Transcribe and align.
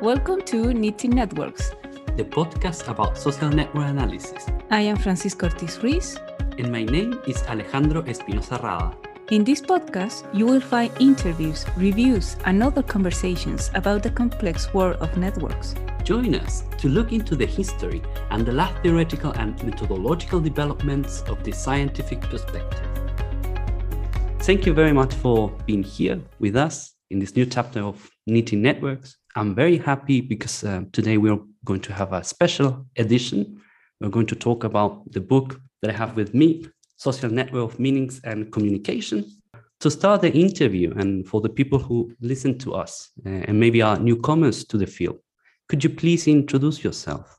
Welcome 0.00 0.40
to 0.46 0.72
Knitting 0.72 1.10
Networks, 1.10 1.72
the 2.16 2.24
podcast 2.24 2.88
about 2.88 3.18
social 3.18 3.50
network 3.50 3.86
analysis. 3.86 4.46
I 4.70 4.80
am 4.80 4.96
Francisco 4.96 5.48
Ortiz 5.48 5.78
Ruiz. 5.82 6.16
And 6.56 6.72
my 6.72 6.84
name 6.84 7.20
is 7.26 7.42
Alejandro 7.42 8.02
Espinosa 8.06 8.58
Rada. 8.62 8.96
In 9.30 9.44
this 9.44 9.60
podcast, 9.60 10.24
you 10.34 10.46
will 10.46 10.60
find 10.62 10.90
interviews, 10.98 11.66
reviews, 11.76 12.36
and 12.46 12.62
other 12.62 12.82
conversations 12.82 13.70
about 13.74 14.02
the 14.02 14.10
complex 14.10 14.72
world 14.72 14.96
of 15.02 15.14
networks. 15.18 15.74
Join 16.02 16.34
us 16.34 16.64
to 16.78 16.88
look 16.88 17.12
into 17.12 17.36
the 17.36 17.44
history 17.44 18.00
and 18.30 18.46
the 18.46 18.52
last 18.52 18.82
theoretical 18.82 19.32
and 19.32 19.62
methodological 19.64 20.40
developments 20.40 21.20
of 21.28 21.44
the 21.44 21.52
scientific 21.52 22.22
perspective. 22.22 22.88
Thank 24.38 24.64
you 24.64 24.72
very 24.72 24.94
much 24.94 25.12
for 25.12 25.50
being 25.66 25.82
here 25.82 26.22
with 26.38 26.56
us 26.56 26.94
in 27.10 27.18
this 27.18 27.36
new 27.36 27.44
chapter 27.44 27.82
of 27.82 28.10
Knitting 28.26 28.62
Networks. 28.62 29.19
I'm 29.36 29.54
very 29.54 29.78
happy 29.78 30.20
because 30.20 30.64
uh, 30.64 30.82
today 30.92 31.16
we're 31.16 31.38
going 31.64 31.80
to 31.82 31.92
have 31.92 32.12
a 32.12 32.24
special 32.24 32.84
edition. 32.96 33.60
We're 34.00 34.08
going 34.08 34.26
to 34.26 34.34
talk 34.34 34.64
about 34.64 35.10
the 35.12 35.20
book 35.20 35.60
that 35.82 35.90
I 35.90 35.96
have 35.96 36.16
with 36.16 36.34
me, 36.34 36.66
Social 36.96 37.30
Network 37.30 37.72
of 37.72 37.78
Meanings 37.78 38.20
and 38.24 38.50
Communication. 38.50 39.24
To 39.80 39.90
start 39.90 40.22
the 40.22 40.32
interview, 40.32 40.92
and 40.96 41.26
for 41.26 41.40
the 41.40 41.48
people 41.48 41.78
who 41.78 42.12
listen 42.20 42.58
to 42.58 42.74
us 42.74 43.10
uh, 43.24 43.28
and 43.28 43.58
maybe 43.58 43.80
are 43.80 43.98
newcomers 43.98 44.64
to 44.64 44.76
the 44.76 44.86
field, 44.86 45.18
could 45.68 45.84
you 45.84 45.90
please 45.90 46.26
introduce 46.26 46.82
yourself? 46.82 47.38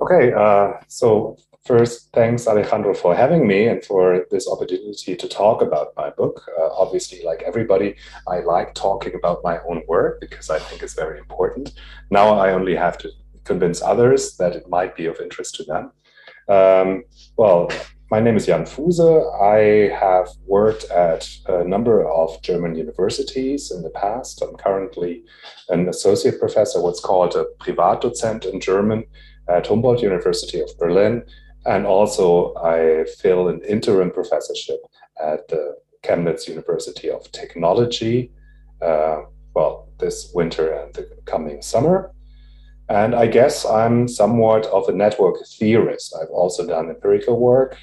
Okay, 0.00 0.32
uh, 0.32 0.72
so 0.88 1.36
First, 1.64 2.10
thanks 2.12 2.48
Alejandro 2.48 2.92
for 2.92 3.14
having 3.14 3.46
me 3.46 3.68
and 3.68 3.84
for 3.84 4.26
this 4.32 4.48
opportunity 4.48 5.14
to 5.14 5.28
talk 5.28 5.62
about 5.62 5.92
my 5.96 6.10
book. 6.10 6.44
Uh, 6.58 6.70
obviously, 6.72 7.22
like 7.22 7.42
everybody, 7.42 7.94
I 8.26 8.40
like 8.40 8.74
talking 8.74 9.14
about 9.14 9.44
my 9.44 9.60
own 9.68 9.82
work 9.86 10.20
because 10.20 10.50
I 10.50 10.58
think 10.58 10.82
it's 10.82 10.94
very 10.94 11.20
important. 11.20 11.74
Now 12.10 12.34
I 12.34 12.52
only 12.52 12.74
have 12.74 12.98
to 12.98 13.10
convince 13.44 13.80
others 13.80 14.36
that 14.38 14.56
it 14.56 14.68
might 14.68 14.96
be 14.96 15.06
of 15.06 15.20
interest 15.20 15.54
to 15.56 15.62
them. 15.62 15.92
Um, 16.48 17.04
well, 17.36 17.70
my 18.10 18.18
name 18.18 18.36
is 18.36 18.46
Jan 18.46 18.64
Fuhse. 18.64 19.00
I 19.40 19.94
have 19.94 20.30
worked 20.44 20.90
at 20.90 21.30
a 21.46 21.62
number 21.62 22.04
of 22.04 22.42
German 22.42 22.74
universities 22.74 23.70
in 23.70 23.82
the 23.82 23.90
past. 23.90 24.42
I'm 24.42 24.56
currently 24.56 25.22
an 25.68 25.88
associate 25.88 26.40
professor, 26.40 26.82
what's 26.82 27.00
called 27.00 27.36
a 27.36 27.46
Privatdozent 27.60 28.52
in 28.52 28.58
German 28.58 29.04
at 29.48 29.68
Humboldt 29.68 30.02
University 30.02 30.60
of 30.60 30.76
Berlin. 30.76 31.22
And 31.64 31.86
also, 31.86 32.54
I 32.56 33.04
fill 33.20 33.48
an 33.48 33.60
interim 33.62 34.10
professorship 34.10 34.80
at 35.22 35.46
the 35.48 35.76
Chemnitz 36.02 36.48
University 36.48 37.08
of 37.08 37.30
Technology, 37.30 38.32
uh, 38.80 39.22
well, 39.54 39.88
this 39.98 40.32
winter 40.34 40.72
and 40.72 40.92
the 40.94 41.08
coming 41.24 41.62
summer. 41.62 42.12
And 42.88 43.14
I 43.14 43.26
guess 43.26 43.64
I'm 43.64 44.08
somewhat 44.08 44.66
of 44.66 44.88
a 44.88 44.92
network 44.92 45.36
theorist. 45.58 46.14
I've 46.20 46.30
also 46.30 46.66
done 46.66 46.90
empirical 46.90 47.38
work, 47.38 47.78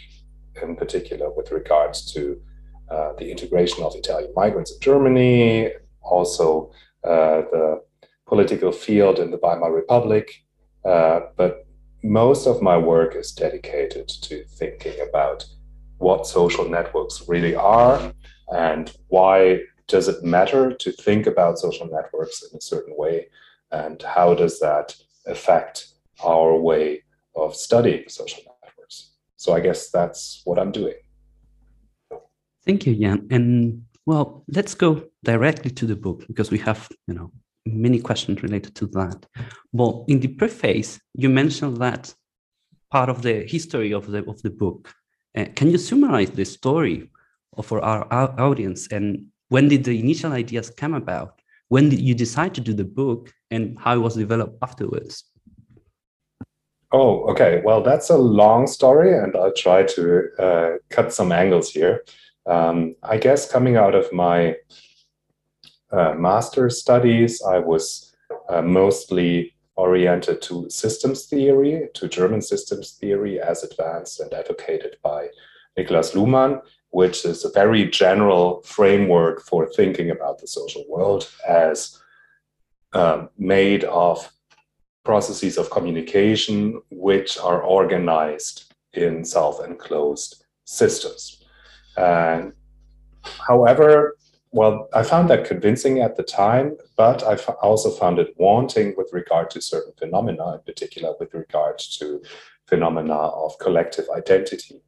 in 0.62 0.76
particular 0.76 1.32
with 1.32 1.52
regards 1.52 2.12
to 2.14 2.40
uh, 2.92 3.14
the 3.18 3.32
integration 3.32 3.84
of 3.84 3.96
Italian 3.96 4.34
migrants 4.36 4.74
in 4.74 4.80
Germany, 4.82 5.72
also 6.02 6.72
uh, 7.04 7.42
the 7.52 7.82
political 8.28 8.72
field 8.72 9.20
in 9.20 9.32
the 9.32 9.38
Weimar 9.38 9.72
Republic. 9.72 10.32
Uh, 10.84 11.22
but 11.38 11.66
most 12.04 12.48
of 12.48 12.62
my 12.62 12.78
work 12.78 13.16
is 13.16 13.32
dedicated 13.32 14.08
to 14.08 14.44
thinking 14.46 14.96
about 15.08 15.46
what 15.98 16.26
social 16.26 16.68
networks 16.68 17.28
really 17.28 17.56
are 17.56 18.14
and 18.50 18.96
why 19.08 19.60
does 19.88 20.08
it 20.08 20.24
matter 20.24 20.74
to 20.74 20.92
think 20.92 21.28
about 21.28 21.60
social 21.60 21.88
networks 21.88 22.44
in 22.44 22.58
a 22.58 22.62
certain 22.62 22.96
way 22.96 23.28
and 23.72 24.02
how 24.02 24.34
does 24.34 24.60
that 24.60 24.96
affect 25.26 25.88
our 26.24 26.56
way 26.56 27.04
of 27.36 27.56
studying 27.56 28.04
social 28.08 28.44
networks. 28.64 29.12
So 29.36 29.54
i 29.54 29.60
guess 29.60 29.90
that's 29.90 30.42
what 30.46 30.58
i'm 30.58 30.72
doing. 30.72 30.96
Thank 32.66 32.86
you 32.86 32.96
jan. 32.96 33.28
And 33.30 33.84
well 34.06 34.44
let's 34.48 34.74
go 34.74 35.04
directly 35.24 35.72
to 35.72 35.86
the 35.86 35.96
book 35.96 36.26
because 36.28 36.50
we 36.50 36.60
have 36.60 36.88
you 37.08 37.14
know 37.14 37.32
many 37.66 38.00
questions 38.00 38.42
related 38.44 38.76
to 38.76 38.88
that. 38.88 39.26
But 39.74 40.04
in 40.08 40.20
the 40.20 40.30
preface, 40.30 41.00
you 41.14 41.30
mentioned 41.30 41.78
that 41.78 42.14
part 42.92 43.10
of 43.10 43.22
the 43.22 43.46
history 43.48 43.94
of 43.94 44.08
the 44.08 44.24
of 44.26 44.42
the 44.42 44.50
book. 44.50 44.94
Uh, 45.38 45.46
can 45.56 45.70
you 45.70 45.78
summarize 45.78 46.32
the 46.32 46.46
story 46.46 47.12
for 47.64 47.82
our, 47.82 48.08
our 48.12 48.40
audience 48.40 48.88
and 48.92 49.26
when 49.50 49.68
did 49.68 49.84
the 49.84 50.00
initial 50.00 50.32
ideas 50.32 50.70
come 50.70 50.94
about? 50.94 51.42
When 51.68 51.90
did 51.90 52.00
you 52.00 52.16
decide 52.16 52.54
to 52.56 52.62
do 52.62 52.74
the 52.74 52.86
book 52.86 53.32
and 53.52 53.78
how 53.80 53.96
it 53.96 54.00
was 54.00 54.16
developed 54.16 54.58
afterwards? 54.62 55.24
Oh, 56.92 57.24
okay. 57.32 57.62
Well, 57.64 57.84
that's 57.84 58.10
a 58.10 58.18
long 58.18 58.66
story, 58.66 59.16
and 59.16 59.36
I'll 59.36 59.54
try 59.54 59.84
to 59.84 60.30
uh, 60.40 60.72
cut 60.90 61.14
some 61.14 61.32
angles 61.32 61.72
here. 61.72 62.04
Um, 62.48 62.96
I 63.04 63.18
guess 63.18 63.52
coming 63.52 63.76
out 63.76 63.94
of 63.94 64.12
my 64.12 64.56
uh, 65.92 66.14
master's 66.14 66.80
studies, 66.80 67.42
I 67.42 67.60
was 67.60 68.16
uh, 68.50 68.62
mostly 68.62 69.56
oriented 69.76 70.42
to 70.44 70.70
systems 70.70 71.26
theory, 71.26 71.88
to 71.94 72.08
German 72.08 72.42
systems 72.42 72.92
theory 72.92 73.40
as 73.40 73.64
advanced 73.64 74.20
and 74.20 74.34
advocated 74.34 74.98
by 75.02 75.30
Niklas 75.78 76.14
Luhmann, 76.14 76.62
which 76.90 77.26
is 77.26 77.46
a 77.46 77.52
very 77.52 77.90
general 77.90 78.62
framework 78.64 79.42
for 79.42 79.68
thinking 79.68 80.10
about 80.12 80.40
the 80.40 80.48
social 80.48 80.84
world 80.90 81.30
as 81.48 82.00
um, 82.94 83.30
made 83.38 83.84
of 83.86 84.32
processes 85.06 85.58
of 85.58 85.70
communication 85.70 86.82
which 86.92 87.38
are 87.38 87.62
organized 87.62 88.74
in 88.94 89.24
self-enclosed 89.24 90.44
systems. 90.66 91.44
And 91.96 92.54
however, 93.24 94.18
well, 94.52 94.90
I 94.94 95.04
found 95.04 95.30
that 95.30 95.46
convincing 95.46 96.00
at 96.00 96.18
the 96.18 96.24
time, 96.24 96.78
but 96.98 97.24
I 97.24 97.36
also 97.62 97.92
found 97.92 98.18
it 98.18 98.34
wanting 98.38 98.96
with 98.98 99.12
regard 99.14 99.52
to 99.52 99.62
certain 99.62 99.94
phenomena, 99.98 100.56
in 100.56 100.62
particular 100.62 101.14
with 101.20 101.34
regard 101.34 101.78
to 102.00 102.22
phenomena 102.68 103.16
of 103.16 103.58
collective 103.60 104.06
identity, 104.16 104.82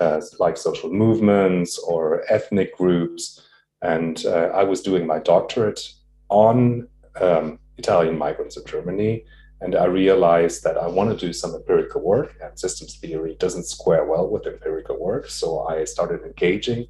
uh, 0.00 0.20
like 0.38 0.56
social 0.56 0.90
movements 0.90 1.78
or 1.78 2.24
ethnic 2.28 2.76
groups. 2.76 3.42
And 3.80 4.24
uh, 4.26 4.50
I 4.54 4.64
was 4.64 4.82
doing 4.82 5.06
my 5.06 5.20
doctorate 5.20 5.80
on 6.28 6.88
um, 7.20 7.58
Italian 7.78 8.18
migrants 8.18 8.56
in 8.56 8.66
Germany. 8.66 9.24
And 9.60 9.74
I 9.74 9.86
realized 9.86 10.62
that 10.64 10.76
I 10.76 10.86
want 10.86 11.10
to 11.10 11.26
do 11.26 11.32
some 11.32 11.52
empirical 11.52 12.00
work, 12.00 12.36
and 12.40 12.56
systems 12.56 12.96
theory 12.96 13.34
doesn't 13.40 13.64
square 13.64 14.04
well 14.04 14.28
with 14.28 14.46
empirical 14.46 15.00
work. 15.00 15.28
So 15.28 15.66
I 15.66 15.84
started 15.84 16.22
engaging 16.22 16.86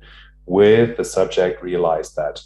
with 0.49 0.97
the 0.97 1.05
subject 1.05 1.63
realized 1.63 2.17
that 2.17 2.41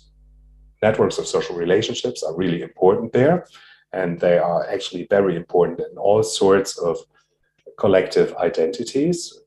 networks 0.83 1.19
of 1.19 1.27
social 1.27 1.57
relationships 1.57 2.23
are 2.23 2.37
really 2.37 2.61
important 2.63 3.13
there. 3.13 3.47
And 3.93 4.19
they 4.21 4.39
are 4.39 4.69
actually 4.69 5.07
very 5.09 5.37
important 5.37 5.81
in 5.81 5.97
all 5.99 6.23
sorts 6.23 6.79
of 6.79 6.99
collective 7.79 8.35
identities. 8.37 9.39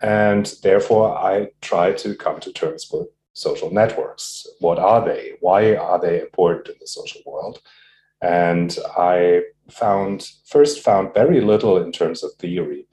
And 0.00 0.54
therefore, 0.62 1.16
I 1.16 1.48
try 1.62 1.92
to 1.92 2.14
come 2.14 2.38
to 2.40 2.52
terms 2.52 2.88
with 2.92 3.08
social 3.32 3.72
networks. 3.72 4.46
What 4.60 4.78
are 4.78 5.04
they? 5.04 5.32
Why 5.40 5.74
are 5.74 5.98
they 5.98 6.20
important 6.20 6.68
in 6.68 6.74
the 6.78 6.86
social 6.86 7.22
world? 7.26 7.60
And 8.22 8.76
I 8.96 9.42
found, 9.70 10.28
first, 10.46 10.84
found 10.84 11.14
very 11.14 11.40
little 11.40 11.82
in 11.82 11.90
terms 11.90 12.22
of 12.22 12.32
theory 12.34 12.86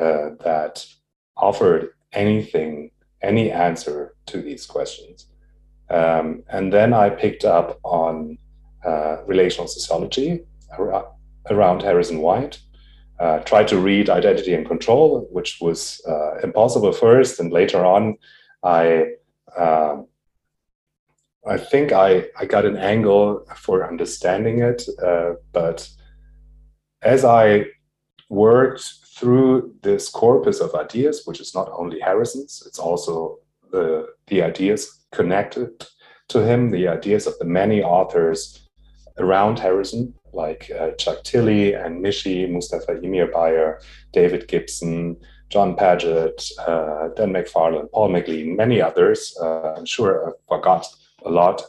uh, 0.00 0.30
that 0.40 0.86
offered 1.36 1.90
anything 2.12 2.90
any 3.24 3.50
answer 3.50 4.14
to 4.26 4.40
these 4.40 4.66
questions. 4.66 5.26
Um, 5.90 6.44
and 6.48 6.72
then 6.72 6.92
I 6.92 7.10
picked 7.10 7.44
up 7.44 7.78
on 7.82 8.38
uh, 8.84 9.24
relational 9.26 9.68
sociology 9.68 10.44
around 11.50 11.82
Harrison 11.82 12.18
White. 12.18 12.58
Uh, 13.20 13.38
tried 13.40 13.68
to 13.68 13.78
read 13.78 14.10
Identity 14.10 14.54
and 14.54 14.66
Control, 14.66 15.28
which 15.30 15.58
was 15.60 16.00
uh, 16.08 16.38
impossible 16.42 16.92
first, 16.92 17.38
and 17.38 17.52
later 17.52 17.84
on, 17.84 18.16
I 18.64 19.06
um, 19.56 20.08
I 21.46 21.58
think 21.58 21.92
I 21.92 22.24
I 22.36 22.44
got 22.46 22.64
an 22.64 22.76
angle 22.76 23.46
for 23.56 23.86
understanding 23.86 24.58
it. 24.60 24.82
Uh, 25.00 25.34
but 25.52 25.88
as 27.02 27.24
I 27.24 27.66
worked 28.28 29.03
through 29.14 29.74
this 29.82 30.08
corpus 30.08 30.60
of 30.60 30.74
ideas, 30.74 31.22
which 31.24 31.40
is 31.40 31.54
not 31.54 31.70
only 31.72 32.00
Harrison's, 32.00 32.62
it's 32.66 32.78
also 32.78 33.38
the, 33.70 34.08
the 34.26 34.42
ideas 34.42 35.04
connected 35.12 35.86
to 36.28 36.40
him, 36.40 36.70
the 36.70 36.88
ideas 36.88 37.26
of 37.26 37.38
the 37.38 37.44
many 37.44 37.82
authors 37.82 38.68
around 39.18 39.58
Harrison, 39.58 40.14
like 40.32 40.70
uh, 40.78 40.90
Chuck 40.92 41.22
Tilly 41.22 41.74
and 41.74 42.04
Mische, 42.04 42.50
Mustafa 42.50 42.96
Emirbayer, 42.96 43.80
David 44.12 44.48
Gibson, 44.48 45.16
John 45.48 45.76
Padgett, 45.76 46.50
uh, 46.66 47.08
Dan 47.14 47.32
McFarland, 47.32 47.92
Paul 47.92 48.08
McLean, 48.08 48.56
many 48.56 48.80
others. 48.80 49.36
Uh, 49.40 49.74
I'm 49.76 49.84
sure 49.86 50.28
I 50.28 50.32
forgot 50.48 50.86
a 51.24 51.30
lot. 51.30 51.62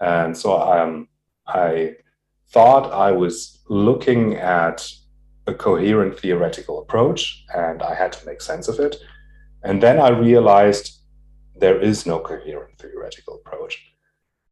And 0.00 0.36
so 0.36 0.60
um, 0.60 1.08
I 1.46 1.94
thought 2.50 2.92
I 2.92 3.12
was 3.12 3.60
looking 3.68 4.34
at 4.34 4.90
a 5.48 5.54
coherent 5.54 6.20
theoretical 6.20 6.80
approach 6.82 7.44
and 7.54 7.82
I 7.82 7.94
had 7.94 8.12
to 8.12 8.26
make 8.26 8.42
sense 8.42 8.68
of 8.68 8.78
it. 8.78 8.96
And 9.64 9.82
then 9.82 9.98
I 9.98 10.10
realized 10.10 11.00
there 11.56 11.80
is 11.80 12.06
no 12.06 12.20
coherent 12.20 12.78
theoretical 12.78 13.40
approach. 13.40 13.82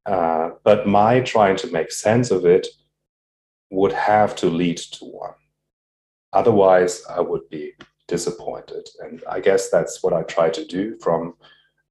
Uh, 0.06 0.50
but 0.64 0.88
my 0.88 1.20
trying 1.20 1.56
to 1.56 1.70
make 1.70 1.92
sense 1.92 2.30
of 2.30 2.46
it 2.46 2.66
would 3.70 3.92
have 3.92 4.34
to 4.36 4.48
lead 4.48 4.78
to 4.78 5.04
one. 5.04 5.34
Otherwise, 6.32 7.04
I 7.10 7.20
would 7.20 7.48
be 7.50 7.72
disappointed. 8.08 8.88
And 9.00 9.22
I 9.28 9.40
guess 9.40 9.68
that's 9.70 10.02
what 10.02 10.12
I 10.12 10.22
try 10.22 10.48
to 10.50 10.64
do 10.64 10.96
from 11.02 11.34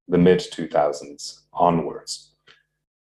the 0.08 0.18
mid 0.18 0.40
2000s 0.40 1.42
onwards. 1.52 2.32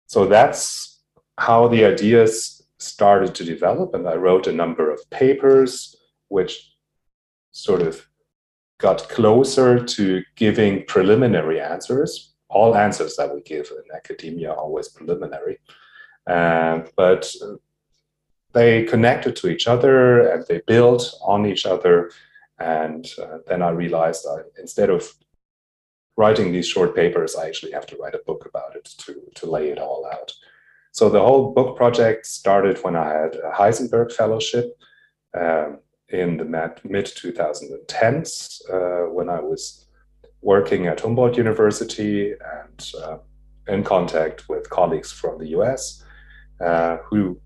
So 0.06 0.26
that's 0.26 1.00
how 1.38 1.68
the 1.68 1.84
ideas 1.84 2.55
started 2.78 3.34
to 3.34 3.44
develop. 3.44 3.94
And 3.94 4.08
I 4.08 4.16
wrote 4.16 4.46
a 4.46 4.52
number 4.52 4.90
of 4.92 5.08
papers 5.10 5.96
which 6.28 6.72
sort 7.52 7.82
of 7.82 8.06
got 8.78 9.08
closer 9.08 9.82
to 9.82 10.22
giving 10.34 10.84
preliminary 10.84 11.60
answers. 11.60 12.34
All 12.48 12.76
answers 12.76 13.16
that 13.16 13.34
we 13.34 13.40
give 13.42 13.70
in 13.70 13.96
academia 13.96 14.50
are 14.50 14.56
always 14.56 14.88
preliminary. 14.88 15.58
Uh, 16.26 16.80
but 16.96 17.32
they 18.52 18.84
connected 18.84 19.36
to 19.36 19.48
each 19.48 19.66
other 19.66 20.28
and 20.28 20.44
they 20.46 20.60
built 20.66 21.14
on 21.22 21.46
each 21.46 21.66
other. 21.66 22.10
And 22.58 23.06
uh, 23.22 23.38
then 23.46 23.62
I 23.62 23.70
realized 23.70 24.26
I, 24.28 24.38
instead 24.58 24.90
of 24.90 25.12
writing 26.16 26.52
these 26.52 26.66
short 26.66 26.94
papers, 26.94 27.36
I 27.36 27.46
actually 27.46 27.72
have 27.72 27.86
to 27.86 27.96
write 27.96 28.14
a 28.14 28.22
book 28.26 28.46
about 28.46 28.74
it 28.74 28.84
to, 28.98 29.20
to 29.34 29.46
lay 29.46 29.68
it 29.70 29.78
all 29.78 30.08
out. 30.10 30.32
So 30.96 31.10
the 31.10 31.20
whole 31.20 31.52
book 31.52 31.76
project 31.76 32.24
started 32.24 32.82
when 32.82 32.96
I 32.96 33.06
had 33.12 33.34
a 33.34 33.50
Heisenberg 33.50 34.12
Fellowship 34.12 34.78
um, 35.38 35.80
in 36.08 36.38
the 36.38 36.46
mid 36.46 37.04
2010s 37.04 38.60
uh, 38.72 39.12
when 39.12 39.28
I 39.28 39.38
was 39.38 39.84
working 40.40 40.86
at 40.86 41.00
Humboldt 41.00 41.36
University 41.36 42.32
and 42.32 42.92
uh, 43.02 43.18
in 43.68 43.84
contact 43.84 44.48
with 44.48 44.70
colleagues 44.70 45.12
from 45.12 45.38
the 45.38 45.48
US 45.58 46.02
uh, 46.64 46.96
who 47.04 47.38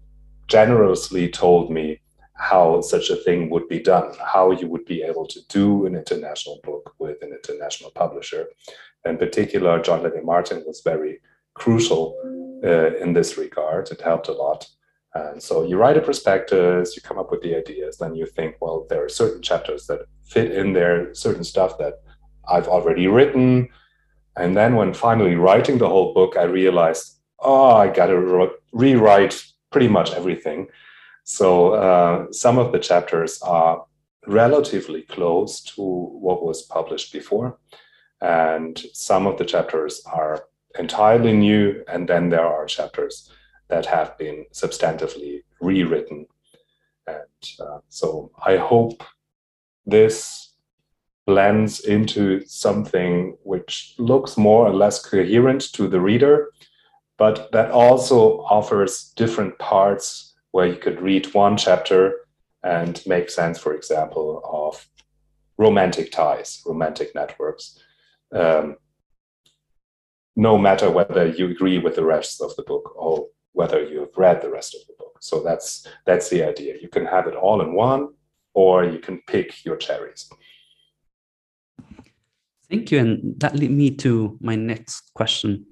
generously 0.47 1.29
told 1.29 1.73
me 1.73 2.01
how 2.35 2.81
such 2.81 3.11
a 3.11 3.17
thing 3.17 3.51
would 3.51 3.67
be 3.67 3.81
done, 3.81 4.15
how 4.33 4.53
you 4.53 4.69
would 4.69 4.85
be 4.85 5.03
able 5.03 5.27
to 5.27 5.41
do 5.49 5.87
an 5.87 5.97
international 5.97 6.61
book 6.63 6.95
with 7.01 7.21
an 7.23 7.33
international 7.33 7.91
publisher. 7.97 8.47
In 9.05 9.19
particular, 9.19 9.83
John 9.83 10.05
Levi 10.05 10.21
Martin 10.21 10.63
was 10.65 10.83
very 10.83 11.19
crucial 11.55 12.17
uh, 12.65 12.97
in 12.97 13.13
this 13.13 13.37
regard. 13.37 13.91
It 13.91 14.01
helped 14.01 14.29
a 14.29 14.33
lot. 14.33 14.67
And 15.15 15.43
so 15.43 15.65
you 15.65 15.77
write 15.77 15.97
a 15.97 16.01
prospectus, 16.01 16.95
you 16.95 17.03
come 17.03 17.19
up 17.19 17.31
with 17.31 17.43
the 17.43 17.57
ideas, 17.57 17.99
then 17.99 18.15
you 18.15 18.27
think, 18.27 18.57
well, 18.61 18.87
there 18.89 19.05
are 19.05 19.09
certain 19.09 19.43
chapters 19.43 19.87
that 19.87 20.03
fit 20.25 20.53
in 20.53 20.73
there, 20.73 21.13
certain 21.15 21.43
stuff 21.43 21.79
that 21.79 21.95
I've 22.49 22.69
already 22.69 23.09
written. 23.09 23.69
And 24.37 24.57
then 24.57 24.77
when 24.77 24.95
finally 24.95 25.35
writing 25.35 25.79
the 25.79 25.89
whole 25.89 26.15
book, 26.15 26.37
I 26.37 26.45
realized, 26.45 27.19
oh, 27.41 27.75
I 27.75 27.89
got 27.89 28.07
to 28.07 28.21
re- 28.21 28.51
rewrite 28.73 29.43
pretty 29.71 29.89
much 29.89 30.13
everything 30.13 30.69
so 31.25 31.75
uh, 31.75 32.33
some 32.33 32.59
of 32.59 32.73
the 32.73 32.81
chapters 32.81 33.41
are 33.43 33.85
relatively 34.27 35.03
close 35.03 35.61
to 35.61 35.83
what 35.83 36.45
was 36.45 36.63
published 36.63 37.13
before, 37.13 37.57
and 38.21 38.77
some 38.93 39.29
of 39.29 39.39
the 39.39 39.45
chapters 39.45 40.03
are 40.07 40.47
entirely 40.79 41.33
new, 41.33 41.85
and 41.89 42.09
then 42.09 42.29
there 42.31 42.47
are 42.47 42.67
chapters 42.67 43.31
that 43.69 43.87
have 43.87 44.17
been 44.19 44.47
substantively 44.53 45.43
rewritten. 45.61 46.27
And 47.07 47.51
uh, 47.61 47.79
so 47.89 48.31
I 48.45 48.57
hope 48.57 49.03
this 49.87 50.55
blends 51.27 51.81
into 51.81 52.45
something 52.47 53.37
which 53.43 53.95
looks 53.99 54.37
more 54.37 54.67
or 54.67 54.75
less 54.75 55.05
coherent 55.05 55.73
to 55.73 55.89
the 55.89 56.01
reader, 56.01 56.51
but 57.19 57.53
that 57.53 57.71
also 57.71 58.41
offers 58.43 59.13
different 59.17 59.59
parts 59.59 60.35
where 60.53 60.67
you 60.67 60.77
could 60.77 61.01
read 61.01 61.33
one 61.35 61.57
chapter 61.57 62.15
and 62.63 63.03
make 63.07 63.31
sense, 63.31 63.59
for 63.59 63.75
example, 63.75 64.43
of 64.45 64.87
romantic 65.57 66.11
ties, 66.11 66.63
romantic 66.67 67.15
networks, 67.15 67.79
um, 68.33 68.77
no 70.41 70.57
matter 70.57 70.91
whether 70.91 71.27
you 71.27 71.51
agree 71.51 71.79
with 71.79 71.97
the 71.97 72.05
rest 72.05 72.41
of 72.41 72.57
the 72.57 72.63
book 72.63 72.97
or 72.97 73.27
whether 73.53 73.79
you've 73.85 74.17
read 74.17 74.41
the 74.41 74.49
rest 74.49 74.75
of 74.75 74.81
the 74.87 74.95
book. 74.99 75.19
So 75.21 75.43
that's 75.43 75.87
that's 76.07 76.31
the 76.31 76.43
idea. 76.43 76.77
You 76.81 76.89
can 76.89 77.05
have 77.05 77.27
it 77.27 77.35
all 77.35 77.61
in 77.61 77.75
one, 77.75 78.15
or 78.55 78.85
you 78.85 79.01
can 79.01 79.21
pick 79.27 79.67
your 79.67 79.77
cherries. 79.77 80.31
Thank 82.71 82.91
you, 82.91 82.99
and 83.01 83.39
that 83.41 83.55
led 83.55 83.71
me 83.71 83.91
to 83.97 84.39
my 84.41 84.57
next 84.57 85.13
question. 85.13 85.67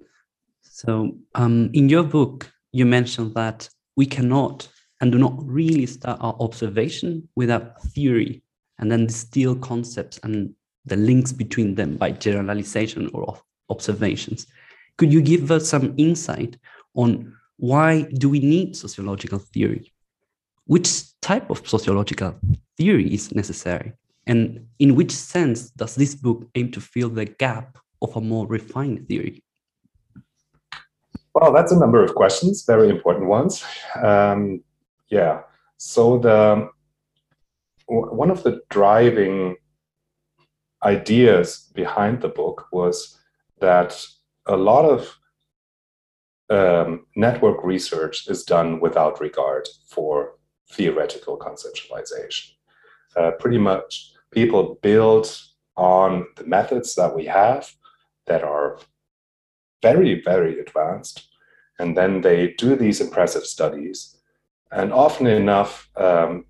So, 0.60 1.16
um, 1.34 1.70
in 1.72 1.88
your 1.88 2.02
book, 2.02 2.52
you 2.72 2.84
mentioned 2.84 3.34
that 3.36 3.70
we 3.96 4.04
cannot 4.04 4.68
and 5.00 5.10
do 5.10 5.18
not 5.18 5.34
really 5.38 5.86
start 5.86 6.18
our 6.20 6.36
observation 6.40 7.26
without 7.36 7.80
theory 7.94 8.42
and 8.78 8.92
then 8.92 9.06
distill 9.06 9.56
concepts 9.56 10.20
and 10.24 10.52
the 10.84 10.96
links 10.96 11.32
between 11.32 11.74
them 11.74 11.96
by 11.96 12.10
generalization 12.10 13.08
or 13.14 13.40
observations. 13.70 14.46
Could 14.98 15.12
you 15.12 15.22
give 15.22 15.50
us 15.50 15.68
some 15.68 15.94
insight 15.96 16.58
on 16.94 17.34
why 17.56 18.02
do 18.02 18.28
we 18.28 18.40
need 18.40 18.76
sociological 18.76 19.38
theory? 19.38 19.92
Which 20.66 21.18
type 21.20 21.50
of 21.50 21.66
sociological 21.66 22.34
theory 22.76 23.14
is 23.14 23.34
necessary? 23.34 23.94
And 24.26 24.66
in 24.78 24.94
which 24.94 25.12
sense 25.12 25.70
does 25.70 25.94
this 25.94 26.14
book 26.14 26.46
aim 26.54 26.70
to 26.72 26.80
fill 26.80 27.08
the 27.08 27.24
gap 27.24 27.78
of 28.02 28.14
a 28.16 28.20
more 28.20 28.46
refined 28.46 29.08
theory? 29.08 29.42
Well, 31.34 31.52
that's 31.52 31.72
a 31.72 31.78
number 31.78 32.02
of 32.02 32.14
questions, 32.14 32.64
very 32.66 32.90
important 32.90 33.26
ones. 33.26 33.64
Um, 34.02 34.62
yeah, 35.08 35.42
so 35.78 36.18
the 36.18 36.68
one 37.86 38.30
of 38.30 38.42
the 38.42 38.60
driving 38.68 39.56
ideas 40.84 41.70
behind 41.74 42.20
the 42.20 42.28
book 42.28 42.66
was 42.70 43.18
that 43.60 44.06
a 44.48 44.56
lot 44.56 44.84
of 44.84 45.18
um, 46.50 47.06
network 47.14 47.62
research 47.62 48.28
is 48.28 48.42
done 48.42 48.80
without 48.80 49.20
regard 49.20 49.68
for 49.86 50.32
theoretical 50.72 51.38
conceptualization. 51.38 52.52
Uh, 53.16 53.32
pretty 53.32 53.58
much 53.58 54.12
people 54.30 54.78
build 54.82 55.40
on 55.76 56.26
the 56.36 56.44
methods 56.44 56.94
that 56.94 57.14
we 57.14 57.26
have 57.26 57.70
that 58.26 58.42
are 58.42 58.78
very, 59.82 60.20
very 60.22 60.58
advanced. 60.58 61.28
And 61.78 61.96
then 61.96 62.22
they 62.22 62.54
do 62.58 62.74
these 62.74 63.00
impressive 63.00 63.44
studies. 63.44 64.16
And 64.72 64.92
often 64.92 65.26
enough, 65.26 65.88
um, 65.96 66.44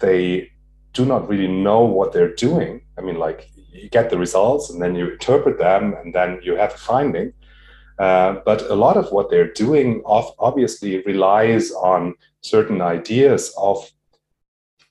they 0.00 0.50
do 0.92 1.04
not 1.04 1.28
really 1.28 1.48
know 1.48 1.82
what 1.84 2.12
they're 2.12 2.34
doing. 2.34 2.82
I 2.98 3.02
mean, 3.02 3.18
like 3.18 3.50
you 3.72 3.88
get 3.88 4.10
the 4.10 4.18
results 4.18 4.70
and 4.70 4.80
then 4.80 4.94
you 4.94 5.12
interpret 5.12 5.58
them 5.58 5.94
and 5.94 6.14
then 6.14 6.40
you 6.42 6.56
have 6.56 6.74
a 6.74 6.78
finding. 6.78 7.32
Uh, 7.98 8.36
but 8.44 8.62
a 8.62 8.74
lot 8.74 8.96
of 8.96 9.10
what 9.12 9.30
they're 9.30 9.52
doing 9.52 10.02
obviously 10.06 11.02
relies 11.02 11.70
on 11.72 12.14
certain 12.40 12.80
ideas 12.80 13.54
of 13.56 13.90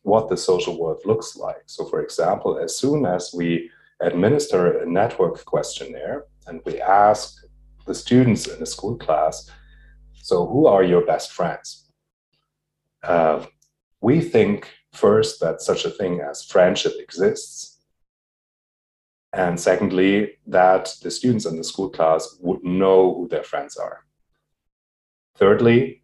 what 0.04 0.30
the 0.30 0.38
social 0.38 0.80
world 0.80 1.02
looks 1.06 1.36
like. 1.36 1.64
So, 1.66 1.86
for 1.86 2.02
example, 2.02 2.58
as 2.58 2.76
soon 2.76 3.06
as 3.06 3.34
we 3.34 3.70
administer 4.02 4.80
a 4.80 4.90
network 4.90 5.46
questionnaire 5.46 6.26
and 6.48 6.62
we 6.66 6.82
ask 6.82 7.44
the 7.86 7.94
students 7.94 8.48
in 8.48 8.62
a 8.62 8.66
school 8.66 8.96
class, 8.98 9.50
so 10.14 10.48
who 10.48 10.66
are 10.66 10.84
your 10.84 11.06
best 11.06 11.32
friends? 11.32 11.90
Uh, 13.04 13.46
we 14.02 14.22
think 14.22 14.70
first 14.94 15.40
that 15.40 15.62
such 15.62 15.86
a 15.86 15.90
thing 15.90 16.22
as 16.22 16.44
friendship 16.44 16.94
exists. 17.00 17.71
And 19.34 19.60
secondly, 19.60 20.38
that 20.48 20.94
the 21.02 21.12
students 21.12 21.46
in 21.46 21.56
the 21.58 21.64
school 21.64 21.90
class 21.90 22.38
would 22.42 22.64
know 22.64 23.16
who 23.16 23.28
their 23.28 23.44
friends 23.44 23.78
are. 23.78 24.06
Thirdly, 25.36 26.04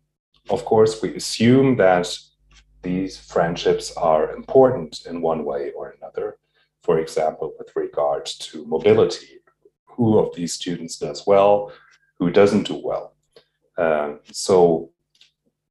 of 0.50 0.64
course, 0.64 1.02
we 1.02 1.16
assume 1.16 1.76
that 1.78 2.18
these 2.84 3.20
friendships 3.20 3.96
are 3.98 4.32
important 4.32 5.06
in 5.06 5.22
one 5.22 5.44
way 5.44 5.72
or 5.72 5.96
another. 5.98 6.38
For 6.84 7.00
example, 7.00 7.54
with 7.58 7.76
regard 7.76 8.26
to 8.26 8.66
mobility, 8.66 9.42
who 9.86 10.18
of 10.20 10.34
these 10.36 10.54
students 10.54 10.98
does 10.98 11.28
well, 11.28 11.74
who 12.18 12.32
doesn't 12.32 12.68
do 12.68 12.80
well. 12.82 13.16
Uh, 13.78 14.14
so 14.32 14.92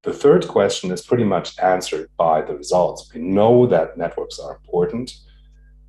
the 0.03 0.13
third 0.13 0.47
question 0.47 0.91
is 0.91 1.03
pretty 1.03 1.25
much 1.25 1.59
answered 1.59 2.11
by 2.17 2.43
the 2.43 2.57
results. 2.57 3.11
We 3.13 3.21
know 3.21 3.67
that 3.67 3.97
networks 3.97 4.39
are 4.39 4.57
important, 4.57 5.15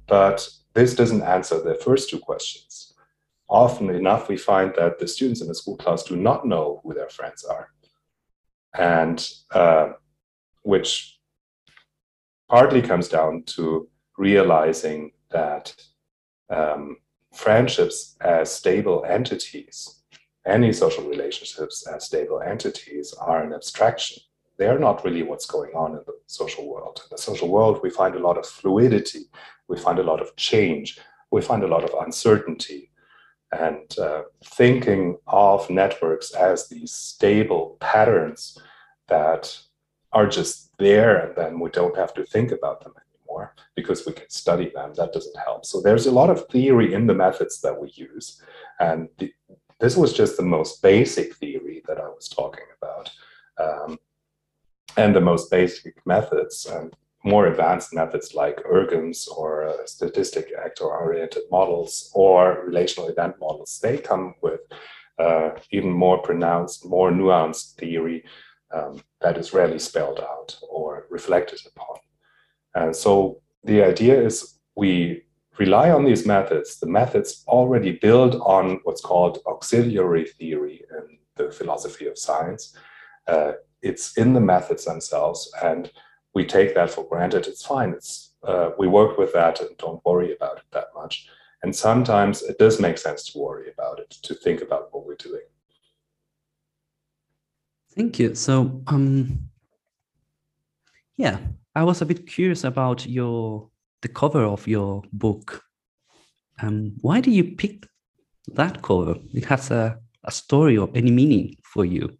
but 0.07 0.47
this 0.77 0.93
doesn't 0.93 1.23
answer 1.23 1.59
the 1.59 1.73
first 1.73 2.07
two 2.07 2.19
questions. 2.19 2.93
Often 3.49 3.89
enough, 3.89 4.29
we 4.29 4.37
find 4.37 4.71
that 4.75 4.99
the 4.99 5.07
students 5.07 5.41
in 5.41 5.47
the 5.47 5.55
school 5.55 5.75
class 5.75 6.03
do 6.03 6.15
not 6.15 6.45
know 6.45 6.81
who 6.83 6.93
their 6.93 7.09
friends 7.09 7.43
are. 7.43 7.69
And 8.77 9.27
uh, 9.51 9.93
which 10.61 11.17
partly 12.47 12.83
comes 12.83 13.07
down 13.07 13.43
to 13.55 13.89
realizing 14.17 15.13
that 15.31 15.73
um, 16.51 16.97
friendships 17.33 18.15
as 18.21 18.53
stable 18.53 19.03
entities, 19.05 20.03
any 20.45 20.71
social 20.71 21.05
relationships 21.05 21.87
as 21.87 22.05
stable 22.05 22.41
entities, 22.41 23.13
are 23.13 23.43
an 23.43 23.53
abstraction. 23.53 24.21
They're 24.57 24.79
not 24.79 25.03
really 25.03 25.23
what's 25.23 25.47
going 25.47 25.73
on 25.73 25.91
in 25.91 26.01
the 26.05 26.13
social 26.27 26.69
world. 26.69 26.99
In 27.03 27.09
the 27.15 27.21
social 27.21 27.47
world, 27.47 27.79
we 27.81 27.89
find 27.89 28.13
a 28.15 28.25
lot 28.27 28.37
of 28.37 28.45
fluidity, 28.45 29.23
we 29.67 29.77
find 29.77 29.99
a 29.99 30.03
lot 30.03 30.21
of 30.21 30.35
change, 30.35 30.99
we 31.31 31.41
find 31.41 31.63
a 31.63 31.67
lot 31.67 31.83
of 31.83 31.93
uncertainty. 32.05 32.91
And 33.51 33.97
uh, 33.97 34.23
thinking 34.43 35.17
of 35.27 35.69
networks 35.69 36.31
as 36.33 36.67
these 36.67 36.91
stable 36.91 37.77
patterns 37.79 38.57
that 39.07 39.57
are 40.11 40.27
just 40.27 40.77
there 40.77 41.17
and 41.17 41.35
then 41.35 41.59
we 41.59 41.69
don't 41.69 41.95
have 41.95 42.13
to 42.15 42.25
think 42.25 42.51
about 42.51 42.81
them 42.81 42.93
anymore 42.97 43.55
because 43.75 44.05
we 44.05 44.13
can 44.13 44.29
study 44.29 44.69
them. 44.73 44.93
That 44.95 45.13
doesn't 45.13 45.37
help. 45.37 45.65
So 45.65 45.81
there's 45.81 46.07
a 46.07 46.11
lot 46.11 46.29
of 46.29 46.47
theory 46.49 46.93
in 46.93 47.07
the 47.07 47.13
methods 47.13 47.61
that 47.61 47.79
we 47.79 47.89
use. 47.93 48.41
And 48.79 49.07
the, 49.17 49.33
this 49.79 49.95
was 49.95 50.13
just 50.13 50.37
the 50.37 50.43
most 50.43 50.81
basic 50.81 51.35
theory 51.35 51.83
that 51.87 51.99
I 51.99 52.07
was 52.07 52.27
talking 52.27 52.65
about. 52.77 53.11
Um, 53.59 53.97
and 54.97 55.15
the 55.15 55.21
most 55.21 55.51
basic 55.51 56.05
methods 56.05 56.65
and 56.65 56.95
more 57.27 57.47
advanced 57.47 57.93
methods 57.93 58.33
like 58.33 58.63
ERGMs 58.63 59.27
or 59.29 59.67
uh, 59.67 59.77
stochastic 59.85 60.47
actor 60.57 60.85
oriented 60.85 61.43
models 61.51 62.11
or 62.13 62.63
relational 62.65 63.09
event 63.09 63.35
models, 63.39 63.79
they 63.81 63.97
come 63.97 64.33
with 64.41 64.61
uh, 65.19 65.51
even 65.71 65.91
more 65.91 66.19
pronounced, 66.19 66.85
more 66.85 67.11
nuanced 67.11 67.75
theory 67.75 68.23
um, 68.71 69.01
that 69.21 69.37
is 69.37 69.53
rarely 69.53 69.79
spelled 69.79 70.19
out 70.19 70.57
or 70.69 71.07
reflected 71.09 71.59
upon. 71.65 71.97
And 72.75 72.95
so 72.95 73.41
the 73.63 73.83
idea 73.83 74.19
is 74.19 74.59
we 74.75 75.23
rely 75.57 75.89
on 75.89 76.05
these 76.05 76.25
methods. 76.25 76.79
The 76.79 76.87
methods 76.87 77.43
already 77.47 77.93
build 77.93 78.35
on 78.35 78.79
what's 78.83 79.01
called 79.01 79.39
auxiliary 79.47 80.25
theory 80.25 80.83
in 80.91 81.17
the 81.35 81.51
philosophy 81.51 82.05
of 82.07 82.17
science. 82.17 82.75
Uh, 83.27 83.53
it's 83.81 84.17
in 84.17 84.33
the 84.33 84.41
methods 84.41 84.85
themselves, 84.85 85.51
and 85.63 85.91
we 86.33 86.45
take 86.45 86.75
that 86.75 86.91
for 86.91 87.07
granted. 87.07 87.47
It's 87.47 87.65
fine. 87.65 87.91
It's 87.91 88.33
uh, 88.43 88.71
we 88.77 88.87
work 88.87 89.17
with 89.17 89.33
that 89.33 89.59
and 89.59 89.75
don't 89.77 90.01
worry 90.05 90.35
about 90.35 90.57
it 90.57 90.63
that 90.71 90.87
much. 90.95 91.27
And 91.63 91.75
sometimes 91.75 92.43
it 92.43 92.59
does 92.59 92.79
make 92.79 92.97
sense 92.97 93.31
to 93.31 93.39
worry 93.39 93.71
about 93.71 93.99
it, 93.99 94.11
to 94.23 94.35
think 94.35 94.61
about 94.61 94.93
what 94.93 95.05
we're 95.05 95.15
doing. 95.15 95.41
Thank 97.95 98.19
you. 98.19 98.35
So, 98.35 98.83
um, 98.87 99.49
yeah, 101.17 101.39
I 101.75 101.83
was 101.83 102.01
a 102.01 102.05
bit 102.05 102.27
curious 102.27 102.63
about 102.63 103.07
your 103.07 103.69
the 104.01 104.07
cover 104.07 104.43
of 104.43 104.67
your 104.67 105.01
book. 105.11 105.63
Um, 106.61 106.93
why 107.01 107.21
do 107.21 107.31
you 107.31 107.55
pick 107.55 107.87
that 108.53 108.83
cover? 108.83 109.15
It 109.33 109.45
has 109.45 109.71
a, 109.71 109.97
a 110.23 110.31
story 110.31 110.77
or 110.77 110.89
any 110.93 111.09
meaning 111.09 111.55
for 111.63 111.85
you. 111.85 112.15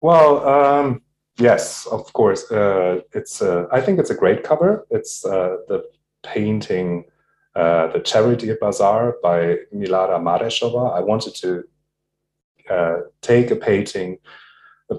Well, 0.00 0.48
um, 0.48 1.02
yes, 1.40 1.86
of 1.86 2.12
course. 2.12 2.50
Uh, 2.50 3.00
it's 3.12 3.42
uh, 3.42 3.66
I 3.72 3.80
think 3.80 3.98
it's 3.98 4.10
a 4.10 4.14
great 4.14 4.44
cover. 4.44 4.86
It's 4.90 5.24
uh, 5.24 5.56
the 5.68 5.84
painting, 6.22 7.04
uh, 7.56 7.88
the 7.88 8.00
Charity 8.00 8.54
Bazaar 8.60 9.16
by 9.22 9.58
Milada 9.74 10.18
Marešová. 10.20 10.96
I 10.96 11.00
wanted 11.00 11.34
to 11.36 11.64
uh, 12.70 12.96
take 13.22 13.50
a 13.50 13.56
painting, 13.56 14.18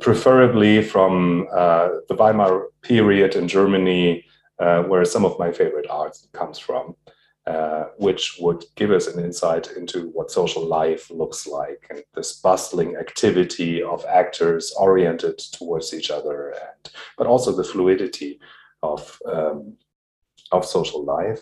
preferably 0.01 0.83
from 0.83 1.48
the 1.51 2.15
Weimar 2.17 2.67
period 2.81 3.36
in 3.36 3.48
Germany, 3.48 4.25
where 4.57 5.05
some 5.05 5.25
of 5.25 5.38
my 5.39 5.51
favorite 5.51 5.88
art 5.89 6.17
comes 6.33 6.60
from, 6.60 6.95
which 7.98 8.38
would 8.39 8.63
give 8.75 8.91
us 8.91 9.07
an 9.07 9.24
insight 9.24 9.71
into 9.75 10.10
what 10.10 10.31
social 10.31 10.65
life 10.65 11.10
looks 11.10 11.48
like 11.48 11.86
and 11.89 12.03
this 12.15 12.39
bustling 12.39 12.95
activity 12.95 13.81
of 13.81 14.05
actors 14.05 14.74
oriented 14.79 15.38
towards 15.38 15.93
each 15.93 16.12
other, 16.12 16.50
and 16.50 16.93
but 17.17 17.27
also 17.27 17.51
the 17.55 17.63
fluidity 17.63 18.39
of 18.83 19.19
um, 19.25 19.77
of 20.51 20.65
social 20.65 21.03
life 21.03 21.41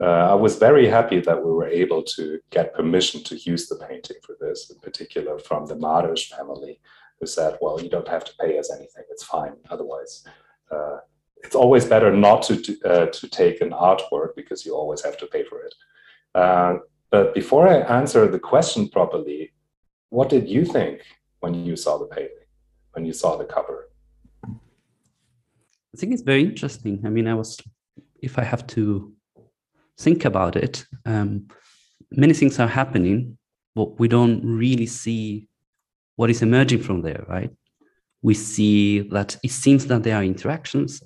uh, 0.00 0.30
I 0.30 0.34
was 0.34 0.56
very 0.56 0.86
happy 0.88 1.20
that 1.20 1.44
we 1.44 1.52
were 1.52 1.68
able 1.68 2.02
to 2.02 2.40
get 2.50 2.74
permission 2.74 3.22
to 3.24 3.36
use 3.36 3.68
the 3.68 3.76
painting 3.76 4.16
for 4.24 4.34
this, 4.40 4.70
in 4.70 4.78
particular 4.80 5.38
from 5.38 5.66
the 5.66 5.76
Maros 5.76 6.26
family, 6.26 6.80
who 7.20 7.26
said, 7.26 7.58
well, 7.60 7.80
you 7.82 7.90
don't 7.90 8.08
have 8.08 8.24
to 8.24 8.32
pay 8.40 8.58
us 8.58 8.72
anything, 8.72 9.04
it's 9.10 9.24
fine. 9.24 9.52
Otherwise, 9.68 10.24
uh, 10.70 10.98
it's 11.42 11.54
always 11.54 11.84
better 11.84 12.14
not 12.14 12.42
to, 12.42 12.54
uh, 12.84 13.06
to 13.06 13.28
take 13.28 13.60
an 13.60 13.70
artwork 13.70 14.34
because 14.36 14.64
you 14.64 14.74
always 14.74 15.02
have 15.02 15.16
to 15.18 15.26
pay 15.26 15.44
for 15.44 15.62
it. 15.62 15.74
Uh, 16.34 16.74
but 17.10 17.34
before 17.34 17.68
I 17.68 17.78
answer 17.98 18.26
the 18.28 18.38
question 18.38 18.88
properly, 18.88 19.52
what 20.10 20.28
did 20.28 20.48
you 20.48 20.64
think 20.64 21.02
when 21.40 21.54
you 21.54 21.76
saw 21.76 21.98
the 21.98 22.06
painting, 22.06 22.46
when 22.92 23.04
you 23.04 23.12
saw 23.12 23.36
the 23.36 23.44
cover? 23.44 23.88
I 24.44 25.96
think 25.96 26.12
it's 26.12 26.22
very 26.22 26.42
interesting. 26.42 27.02
I 27.04 27.08
mean, 27.08 27.26
I 27.26 27.34
was, 27.34 27.60
if 28.22 28.38
I 28.38 28.44
have 28.44 28.66
to 28.68 29.12
think 29.98 30.24
about 30.24 30.56
it, 30.56 30.86
um, 31.04 31.48
many 32.12 32.32
things 32.32 32.58
are 32.60 32.68
happening, 32.68 33.38
but 33.74 33.98
we 33.98 34.08
don't 34.08 34.40
really 34.44 34.86
see 34.86 35.48
what 36.16 36.30
is 36.30 36.42
emerging 36.42 36.82
from 36.82 37.02
there, 37.02 37.24
right? 37.28 37.50
We 38.22 38.34
see 38.34 39.00
that 39.10 39.36
it 39.42 39.50
seems 39.50 39.86
that 39.86 40.02
there 40.02 40.16
are 40.16 40.24
interactions. 40.24 41.02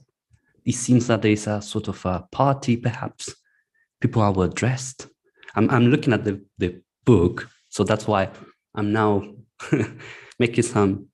It 0.64 0.74
seems 0.74 1.06
that 1.08 1.22
there 1.22 1.32
is 1.32 1.46
a 1.46 1.60
sort 1.60 1.88
of 1.88 2.04
a 2.06 2.26
party, 2.30 2.76
perhaps. 2.76 3.34
People 4.00 4.22
are 4.22 4.32
well 4.32 4.48
dressed. 4.48 5.08
I'm, 5.54 5.70
I'm 5.70 5.86
looking 5.86 6.12
at 6.12 6.24
the, 6.24 6.42
the 6.58 6.80
book, 7.04 7.48
so 7.68 7.84
that's 7.84 8.06
why 8.06 8.30
I'm 8.74 8.92
now 8.92 9.34
making 10.38 10.64
some 10.64 11.08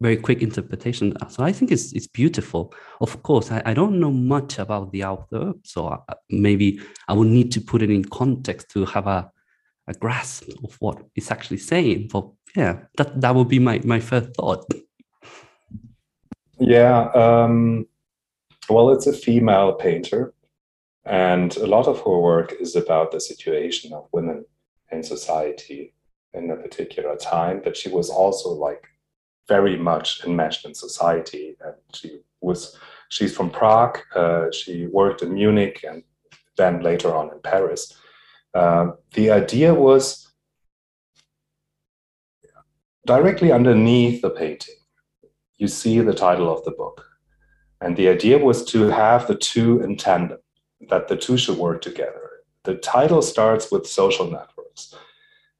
very 0.00 0.16
quick 0.16 0.42
interpretation. 0.42 1.14
So 1.28 1.42
I 1.42 1.52
think 1.52 1.70
it's 1.70 1.92
it's 1.92 2.06
beautiful. 2.06 2.72
Of 3.00 3.22
course, 3.22 3.50
I, 3.50 3.62
I 3.64 3.74
don't 3.74 3.98
know 3.98 4.10
much 4.10 4.58
about 4.58 4.92
the 4.92 5.04
author, 5.04 5.54
so 5.64 5.88
I, 5.88 6.14
maybe 6.30 6.80
I 7.08 7.14
will 7.14 7.24
need 7.24 7.50
to 7.52 7.60
put 7.60 7.82
it 7.82 7.90
in 7.90 8.04
context 8.04 8.70
to 8.70 8.84
have 8.84 9.06
a, 9.06 9.30
a 9.86 9.94
grasp 9.94 10.48
of 10.64 10.76
what 10.80 11.02
it's 11.14 11.30
actually 11.30 11.58
saying. 11.58 12.08
But 12.12 12.28
yeah, 12.54 12.80
that 12.96 13.20
that 13.20 13.34
would 13.34 13.48
be 13.48 13.58
my 13.58 13.80
my 13.84 14.00
first 14.00 14.34
thought. 14.34 14.64
Yeah, 16.60 17.10
um, 17.14 17.86
well, 18.68 18.90
it's 18.90 19.06
a 19.06 19.12
female 19.12 19.72
painter, 19.72 20.34
and 21.04 21.56
a 21.56 21.66
lot 21.66 21.86
of 21.86 22.00
her 22.00 22.18
work 22.18 22.54
is 22.60 22.76
about 22.76 23.12
the 23.12 23.20
situation 23.20 23.92
of 23.92 24.08
women 24.12 24.44
in 24.90 25.02
society 25.02 25.94
in 26.34 26.50
a 26.50 26.56
particular 26.56 27.16
time. 27.16 27.60
But 27.62 27.76
she 27.76 27.88
was 27.88 28.10
also 28.10 28.50
like 28.50 28.86
very 29.48 29.76
much 29.76 30.24
enmeshed 30.24 30.64
in 30.66 30.74
society. 30.74 31.56
And 31.64 31.74
she 31.94 32.20
was 32.40 32.76
she's 33.08 33.34
from 33.34 33.50
Prague. 33.50 33.98
Uh, 34.14 34.50
she 34.52 34.86
worked 34.86 35.22
in 35.22 35.34
Munich 35.34 35.84
and 35.88 36.02
then 36.56 36.82
later 36.82 37.14
on 37.14 37.32
in 37.32 37.40
Paris. 37.40 37.96
Uh, 38.54 38.92
the 39.14 39.30
idea 39.30 39.74
was 39.74 40.28
directly 43.06 43.50
underneath 43.52 44.20
the 44.20 44.30
painting. 44.30 44.74
You 45.56 45.68
see 45.68 45.98
the 46.00 46.14
title 46.14 46.52
of 46.52 46.64
the 46.64 46.70
book, 46.72 47.04
and 47.80 47.96
the 47.96 48.08
idea 48.08 48.38
was 48.38 48.64
to 48.66 48.88
have 48.88 49.26
the 49.26 49.36
two 49.36 49.80
in 49.80 49.96
tandem, 49.96 50.38
that 50.88 51.08
the 51.08 51.16
two 51.16 51.36
should 51.36 51.58
work 51.58 51.82
together. 51.82 52.30
The 52.64 52.74
title 52.76 53.22
starts 53.22 53.70
with 53.70 53.86
social 53.86 54.30
networks. 54.30 54.94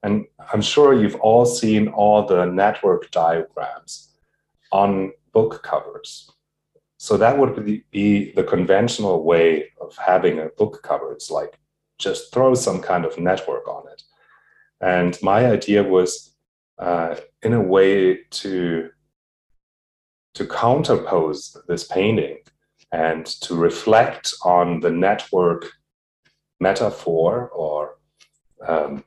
And 0.02 0.26
I'm 0.52 0.62
sure 0.62 0.94
you've 0.94 1.16
all 1.16 1.46
seen 1.46 1.88
all 1.88 2.26
the 2.26 2.44
network 2.46 3.10
diagrams 3.10 4.14
on 4.70 5.12
book 5.32 5.62
covers. 5.62 6.30
So 6.98 7.16
that 7.16 7.38
would 7.38 7.84
be 7.90 8.32
the 8.32 8.42
conventional 8.42 9.22
way 9.22 9.70
of 9.80 9.96
having 9.96 10.40
a 10.40 10.46
book 10.46 10.82
cover. 10.82 11.12
It's 11.12 11.30
like 11.30 11.58
just 11.98 12.32
throw 12.32 12.54
some 12.54 12.80
kind 12.80 13.04
of 13.04 13.18
network 13.18 13.68
on 13.68 13.84
it. 13.92 14.02
And 14.80 15.18
my 15.22 15.46
idea 15.46 15.82
was, 15.82 16.34
uh, 16.78 17.16
in 17.42 17.52
a 17.52 17.60
way, 17.60 18.24
to 18.30 18.90
to 20.34 20.44
counterpose 20.44 21.56
this 21.66 21.84
painting 21.84 22.38
and 22.92 23.26
to 23.26 23.54
reflect 23.54 24.34
on 24.44 24.80
the 24.80 24.90
network 24.90 25.66
metaphor 26.60 27.48
or 27.50 27.96
um, 28.66 29.04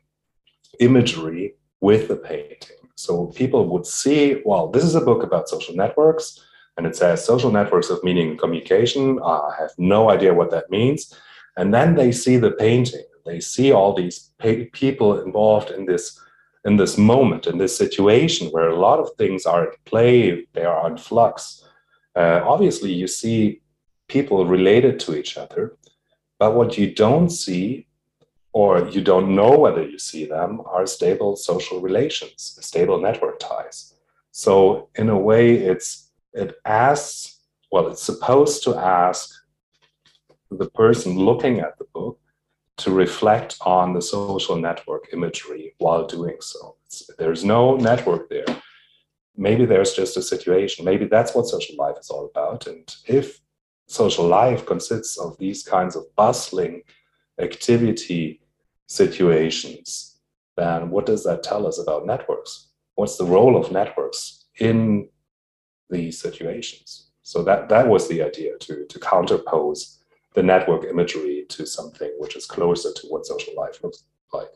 imagery 0.80 1.56
with 1.82 2.08
the 2.08 2.16
painting. 2.16 2.78
So 2.96 3.28
people 3.28 3.68
would 3.70 3.86
see, 3.86 4.42
well, 4.46 4.68
this 4.68 4.84
is 4.84 4.96
a 4.96 5.02
book 5.02 5.24
about 5.24 5.50
social 5.50 5.76
networks, 5.76 6.40
and 6.78 6.86
it 6.86 6.96
says 6.96 7.26
social 7.26 7.52
networks 7.52 7.90
of 7.90 8.04
meaning 8.04 8.30
and 8.30 8.40
communication. 8.40 9.20
Uh, 9.22 9.42
I 9.42 9.56
have 9.60 9.72
no 9.78 10.10
idea 10.10 10.34
what 10.34 10.52
that 10.52 10.70
means. 10.70 11.14
And 11.58 11.74
then 11.74 11.96
they 11.96 12.12
see 12.12 12.38
the 12.38 12.52
painting. 12.52 13.04
They 13.26 13.40
see 13.40 13.72
all 13.72 13.94
these 13.94 14.32
people 14.72 15.22
involved 15.22 15.70
in 15.72 15.86
this 15.86 16.20
in 16.66 16.78
this 16.78 16.98
moment, 16.98 17.48
in 17.48 17.58
this 17.58 17.76
situation 17.76 18.48
where 18.50 18.70
a 18.70 18.80
lot 18.80 19.00
of 19.00 19.10
things 19.18 19.46
are 19.46 19.70
at 19.70 19.86
play, 19.86 20.46
they 20.54 20.64
are 20.64 20.82
on 20.82 20.98
flux. 20.98 21.64
Uh, 22.16 22.42
obviously, 22.44 22.92
you 22.94 23.08
see 23.08 23.62
people 24.08 24.46
related 24.46 25.00
to 25.00 25.18
each 25.18 25.38
other, 25.38 25.78
but 26.38 26.56
what 26.56 26.78
you 26.78 26.94
don't 26.94 27.30
see 27.30 27.88
or 28.54 28.88
you 28.90 29.02
don't 29.02 29.34
know 29.34 29.58
whether 29.58 29.84
you 29.88 29.98
see 29.98 30.26
them 30.26 30.62
are 30.66 30.86
stable 30.86 31.36
social 31.36 31.80
relations, 31.80 32.58
stable 32.62 33.00
network 33.00 33.40
ties. 33.40 33.96
So 34.32 34.90
in 34.96 35.10
a 35.10 35.18
way, 35.18 35.56
it's 35.56 36.12
it 36.34 36.56
asks, 36.66 37.40
well, 37.72 37.88
it's 37.88 38.04
supposed 38.04 38.64
to 38.64 38.76
ask 38.76 39.30
the 40.50 40.70
person 40.72 41.18
looking 41.18 41.60
at 41.60 41.78
the 41.78 41.86
book 41.94 42.20
to 42.82 42.92
reflect 42.92 43.58
on 43.62 43.94
the 43.94 44.02
social 44.02 44.56
network 44.56 45.10
imagery 45.14 45.76
while 45.78 46.06
doing 46.08 46.38
so. 46.40 46.76
It's, 46.86 47.10
there's 47.20 47.46
no 47.46 47.76
network 47.76 48.28
there. 48.30 48.46
Maybe 49.38 49.66
there's 49.66 49.94
just 49.94 50.18
a 50.18 50.22
situation. 50.22 50.84
Maybe 50.84 51.06
that's 51.06 51.36
what 51.36 51.48
social 51.48 51.76
life 51.76 51.98
is 52.00 52.10
all 52.10 52.26
about. 52.26 52.66
And 52.66 52.94
if 53.08 53.40
social 53.88 54.26
life 54.26 54.66
consists 54.66 55.20
of 55.20 55.38
these 55.38 55.64
kinds 55.64 55.96
of 55.96 56.04
bustling 56.16 56.82
activity 57.40 58.42
situations, 58.88 60.18
then 60.58 60.90
what 60.90 61.06
does 61.06 61.24
that 61.24 61.44
tell 61.44 61.68
us 61.68 61.78
about 61.80 62.08
networks? 62.08 62.70
What's 62.96 63.18
the 63.18 63.26
role 63.26 63.56
of 63.56 63.72
networks 63.72 64.46
in 64.60 65.08
these 65.90 66.20
situations? 66.20 67.12
So 67.22 67.44
that, 67.44 67.70
that 67.70 67.88
was 67.88 68.10
the 68.10 68.24
idea 68.24 68.58
to, 68.58 68.86
to 68.88 69.00
counterpose 69.00 70.01
the 70.34 70.44
network 70.44 70.86
imagery 70.86 71.46
to 71.50 71.66
something 71.66 72.12
which 72.18 72.36
is 72.36 72.46
closer 72.46 72.92
to 72.94 73.08
what 73.08 73.26
social 73.26 73.54
life 73.56 73.84
looks 73.84 74.04
like. 74.34 74.50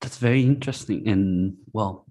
That's 0.00 0.18
very 0.18 0.42
interesting. 0.42 1.08
And 1.08 1.56
well, 1.72 2.06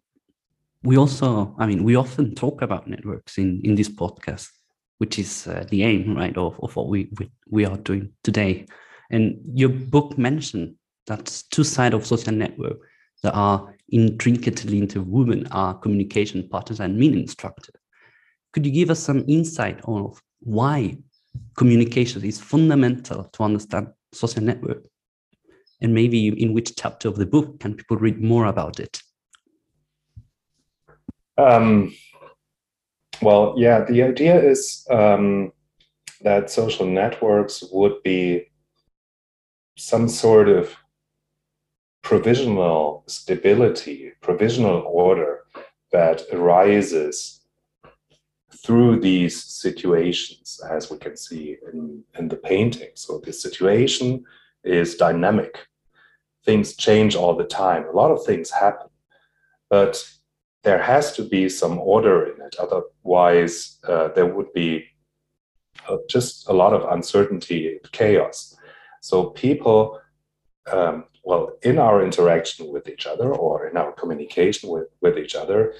we 0.83 0.97
also, 0.97 1.55
I 1.59 1.67
mean, 1.67 1.83
we 1.83 1.95
often 1.95 2.35
talk 2.35 2.61
about 2.61 2.87
networks 2.87 3.37
in, 3.37 3.61
in 3.63 3.75
this 3.75 3.89
podcast, 3.89 4.49
which 4.97 5.19
is 5.19 5.47
uh, 5.47 5.65
the 5.69 5.83
aim, 5.83 6.15
right, 6.15 6.35
of, 6.35 6.59
of 6.61 6.75
what 6.75 6.87
we, 6.87 7.09
we, 7.19 7.29
we 7.49 7.65
are 7.65 7.77
doing 7.77 8.11
today. 8.23 8.65
And 9.11 9.39
your 9.53 9.69
book 9.69 10.17
mentioned 10.17 10.75
that 11.05 11.43
two 11.51 11.63
sides 11.63 11.93
of 11.93 12.05
social 12.05 12.33
network 12.33 12.79
that 13.21 13.33
are 13.33 13.75
intricately 13.91 14.79
interwoven 14.79 15.47
are 15.51 15.75
communication 15.75 16.49
patterns 16.49 16.79
and 16.79 16.97
meaning 16.97 17.27
structure. 17.27 17.73
Could 18.53 18.65
you 18.65 18.71
give 18.71 18.89
us 18.89 18.99
some 18.99 19.23
insight 19.27 19.81
on 19.85 20.13
why 20.43 20.97
communication 21.57 22.23
is 22.23 22.39
fundamental 22.39 23.25
to 23.25 23.43
understand 23.43 23.87
social 24.11 24.43
network? 24.43 24.85
And 25.81 25.93
maybe 25.93 26.27
in 26.27 26.53
which 26.53 26.75
chapter 26.75 27.09
of 27.09 27.17
the 27.17 27.25
book 27.25 27.59
can 27.59 27.75
people 27.75 27.97
read 27.97 28.21
more 28.21 28.45
about 28.45 28.79
it? 28.79 29.01
Um, 31.37 31.93
well, 33.21 33.55
yeah, 33.57 33.83
the 33.83 34.03
idea 34.03 34.41
is 34.41 34.85
um, 34.89 35.51
that 36.21 36.49
social 36.49 36.85
networks 36.85 37.63
would 37.71 38.01
be 38.03 38.51
some 39.77 40.07
sort 40.07 40.47
of 40.47 40.75
provisional 42.03 43.03
stability, 43.07 44.11
provisional 44.21 44.83
order 44.85 45.39
that 45.91 46.21
arises 46.31 47.42
through 48.63 48.99
these 48.99 49.43
situations, 49.43 50.61
as 50.69 50.89
we 50.89 50.97
can 50.97 51.17
see 51.17 51.57
in, 51.71 52.03
in 52.17 52.29
the 52.29 52.37
painting. 52.37 52.91
So 52.95 53.19
the 53.19 53.33
situation 53.33 54.23
is 54.63 54.95
dynamic. 54.95 55.67
Things 56.45 56.75
change 56.75 57.15
all 57.15 57.35
the 57.35 57.43
time. 57.43 57.85
A 57.85 57.91
lot 57.91 58.11
of 58.11 58.25
things 58.25 58.49
happen. 58.49 58.87
But 59.69 60.09
there 60.63 60.81
has 60.81 61.13
to 61.13 61.23
be 61.23 61.49
some 61.49 61.77
order 61.77 62.25
in 62.27 62.41
it. 62.41 62.55
Otherwise, 62.57 63.79
uh, 63.87 64.09
there 64.09 64.33
would 64.33 64.53
be 64.53 64.85
uh, 65.89 65.97
just 66.09 66.47
a 66.47 66.53
lot 66.53 66.73
of 66.73 66.89
uncertainty 66.93 67.67
and 67.67 67.91
chaos. 67.91 68.55
So 69.01 69.25
people, 69.31 69.99
um, 70.71 71.05
well, 71.25 71.57
in 71.63 71.79
our 71.79 72.01
interaction 72.03 72.71
with 72.71 72.87
each 72.87 73.05
other 73.05 73.33
or 73.33 73.67
in 73.67 73.75
our 73.75 73.91
communication 73.91 74.69
with, 74.69 74.87
with 75.01 75.17
each 75.17 75.35
other, 75.35 75.73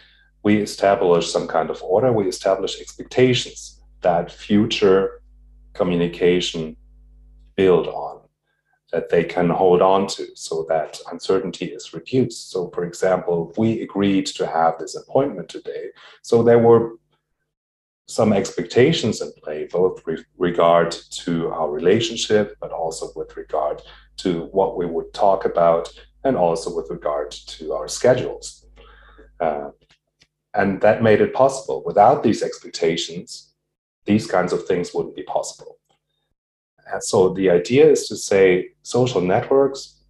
we 0.43 0.58
establish 0.58 1.32
some 1.32 1.47
kind 1.47 1.69
of 1.69 1.82
order, 1.82 2.12
we 2.12 2.27
establish 2.27 2.79
expectations 2.79 3.82
that 4.01 4.32
future 4.32 5.21
communication 5.73 6.75
build 7.56 7.88
on, 7.88 8.21
that 8.91 9.10
they 9.10 9.23
can 9.23 9.49
hold 9.49 9.82
on 9.82 10.06
to 10.08 10.27
so 10.36 10.65
that 10.69 10.99
uncertainty 11.12 11.65
is 11.65 11.93
reduced. 11.93 12.51
So, 12.51 12.69
for 12.71 12.84
example, 12.84 13.53
we 13.58 13.82
agreed 13.82 14.25
to 14.27 14.45
have 14.45 14.77
this 14.77 14.95
appointment 14.95 15.49
today. 15.49 15.88
So 16.21 16.43
there 16.43 16.60
were 16.60 16.97
some 18.06 18.34
expectations 18.34 19.21
in 19.21 19.32
play, 19.41 19.67
both 19.71 20.06
with 20.06 20.25
regard 20.38 20.91
to 20.91 21.49
our 21.49 21.71
relationship, 21.71 22.58
but 22.60 22.71
also 22.71 23.12
with 23.15 23.38
regard 23.38 23.82
to 24.17 24.45
what 24.51 24.77
we 24.77 24.86
would 24.86 25.13
talk 25.13 25.45
about, 25.45 25.89
and 26.25 26.36
also 26.36 26.75
with 26.75 26.89
regard 26.89 27.32
to 27.32 27.73
our 27.73 27.88
schedules. 27.88 28.65
Uh, 29.39 29.69
and 30.54 30.82
that 30.82 31.04
made 31.04 31.22
it 31.22 31.34
possible. 31.34 31.84
Without 31.86 32.24
these 32.24 32.44
expectations, 32.44 33.54
these 34.06 34.28
kinds 34.28 34.54
of 34.54 34.66
things 34.66 34.94
wouldn't 34.94 35.16
be 35.16 35.24
possible. 35.24 35.80
And 36.92 37.04
so 37.04 37.34
the 37.34 37.50
idea 37.50 37.89
is 37.89 38.08
to 38.08 38.16
say 38.16 38.70
social 38.82 39.22
networks, 39.22 40.02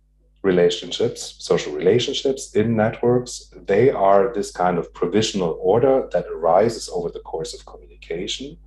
relationships, 0.42 1.36
social 1.40 1.74
relationships 1.74 2.56
in 2.56 2.76
networks, 2.76 3.52
they 3.66 3.90
are 3.90 4.34
this 4.34 4.52
kind 4.52 4.78
of 4.78 4.94
provisional 4.94 5.58
order 5.62 6.10
that 6.12 6.26
arises 6.28 6.90
over 6.92 7.10
the 7.10 7.22
course 7.22 7.54
of 7.54 7.66
communication, 7.66 8.58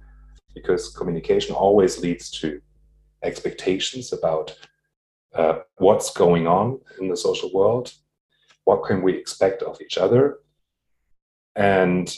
because 0.54 0.88
communication 0.96 1.54
always 1.54 1.98
leads 1.98 2.30
to 2.30 2.60
expectations 3.22 4.12
about 4.12 4.56
uh, 5.34 5.58
what's 5.76 6.10
going 6.12 6.46
on 6.46 6.80
in 6.98 7.08
the 7.08 7.16
social 7.16 7.52
world, 7.52 7.92
what 8.64 8.84
can 8.84 9.02
we 9.02 9.14
expect 9.14 9.62
of 9.62 9.78
each 9.82 9.98
other, 9.98 10.38
and 11.56 12.14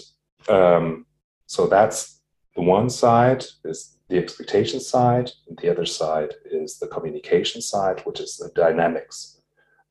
um, 0.49 1.07
so 1.47 1.67
that's 1.67 2.21
the 2.55 2.63
one 2.63 2.91
side 2.91 3.45
is 3.65 3.99
the 4.09 4.19
expectation 4.19 4.81
side, 4.81 5.31
and 5.49 5.59
the 5.59 5.71
other 5.71 5.87
side 5.87 6.35
is 6.45 6.79
the 6.79 6.89
communication 6.89 7.63
side, 7.63 8.01
which 8.05 8.21
is 8.21 8.37
the 8.37 8.51
dynamics, 8.55 9.41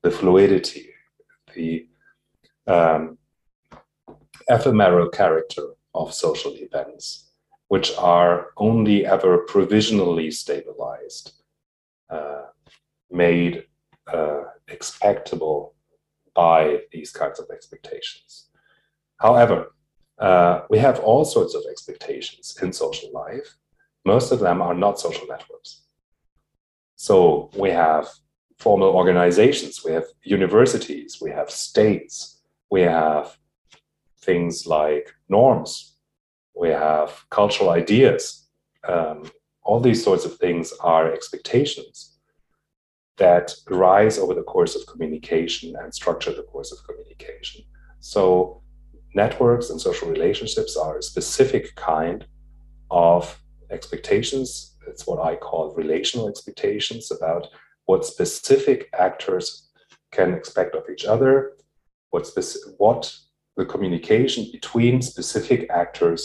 the 0.02 0.10
fluidity, 0.10 0.90
the 1.54 1.88
um, 2.66 3.16
ephemeral 4.48 5.08
character 5.08 5.62
of 5.94 6.12
social 6.12 6.54
events, 6.56 7.30
which 7.68 7.92
are 7.96 8.48
only 8.56 9.06
ever 9.06 9.38
provisionally 9.38 10.30
stabilized, 10.30 11.32
uh, 12.10 12.46
made 13.10 13.64
uh, 14.12 14.42
expectable 14.68 15.74
by 16.34 16.80
these 16.92 17.12
kinds 17.12 17.38
of 17.38 17.46
expectations. 17.50 18.47
However, 19.18 19.72
uh, 20.18 20.62
we 20.70 20.78
have 20.78 21.00
all 21.00 21.24
sorts 21.24 21.54
of 21.54 21.62
expectations 21.70 22.56
in 22.62 22.72
social 22.72 23.10
life. 23.12 23.56
Most 24.04 24.32
of 24.32 24.40
them 24.40 24.62
are 24.62 24.74
not 24.74 24.98
social 24.98 25.26
networks. 25.26 25.82
So 26.96 27.50
we 27.56 27.70
have 27.70 28.08
formal 28.58 28.88
organizations, 28.88 29.84
we 29.84 29.92
have 29.92 30.06
universities, 30.24 31.18
we 31.20 31.30
have 31.30 31.50
states, 31.50 32.40
we 32.70 32.82
have 32.82 33.36
things 34.20 34.66
like 34.66 35.14
norms, 35.28 35.94
we 36.56 36.70
have 36.70 37.24
cultural 37.30 37.70
ideas. 37.70 38.48
Um, 38.86 39.30
all 39.62 39.80
these 39.80 40.02
sorts 40.02 40.24
of 40.24 40.36
things 40.36 40.72
are 40.80 41.12
expectations 41.12 42.18
that 43.16 43.54
rise 43.68 44.18
over 44.18 44.34
the 44.34 44.42
course 44.42 44.74
of 44.74 44.86
communication 44.86 45.76
and 45.76 45.94
structure 45.94 46.32
the 46.32 46.42
course 46.42 46.72
of 46.72 46.78
communication. 46.84 47.62
So 48.00 48.57
networks 49.18 49.68
and 49.70 49.80
social 49.80 50.08
relationships 50.08 50.76
are 50.76 50.98
a 50.98 51.08
specific 51.12 51.74
kind 51.74 52.24
of 52.90 53.22
expectations. 53.76 54.48
It's 54.86 55.06
what 55.08 55.20
I 55.30 55.34
call 55.34 55.74
relational 55.82 56.28
expectations 56.28 57.10
about 57.10 57.48
what 57.86 58.06
specific 58.14 58.80
actors 59.06 59.46
can 60.16 60.32
expect 60.34 60.76
of 60.76 60.84
each 60.92 61.04
other, 61.04 61.32
what, 62.10 62.24
speci- 62.30 62.66
what 62.84 63.02
the 63.56 63.66
communication 63.66 64.42
between 64.52 65.02
specific 65.02 65.60
actors 65.82 66.22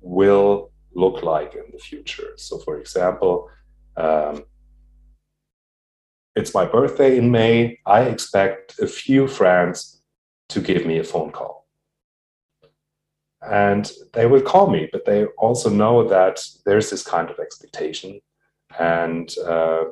will 0.00 0.72
look 1.02 1.22
like 1.22 1.54
in 1.54 1.66
the 1.72 1.78
future. 1.78 2.30
So, 2.36 2.58
for 2.58 2.74
example, 2.80 3.48
um, 3.96 4.36
it's 6.34 6.52
my 6.52 6.66
birthday 6.66 7.16
in 7.20 7.30
May. 7.30 7.78
I 7.86 8.00
expect 8.14 8.80
a 8.80 8.88
few 8.88 9.28
friends 9.28 10.02
to 10.48 10.60
give 10.60 10.84
me 10.90 10.98
a 10.98 11.04
phone 11.04 11.30
call 11.30 11.65
and 13.50 13.92
they 14.12 14.26
will 14.26 14.40
call 14.40 14.68
me 14.68 14.88
but 14.92 15.04
they 15.04 15.24
also 15.38 15.70
know 15.70 16.06
that 16.06 16.40
there's 16.64 16.90
this 16.90 17.02
kind 17.02 17.30
of 17.30 17.38
expectation 17.38 18.20
and 18.78 19.34
uh, 19.46 19.84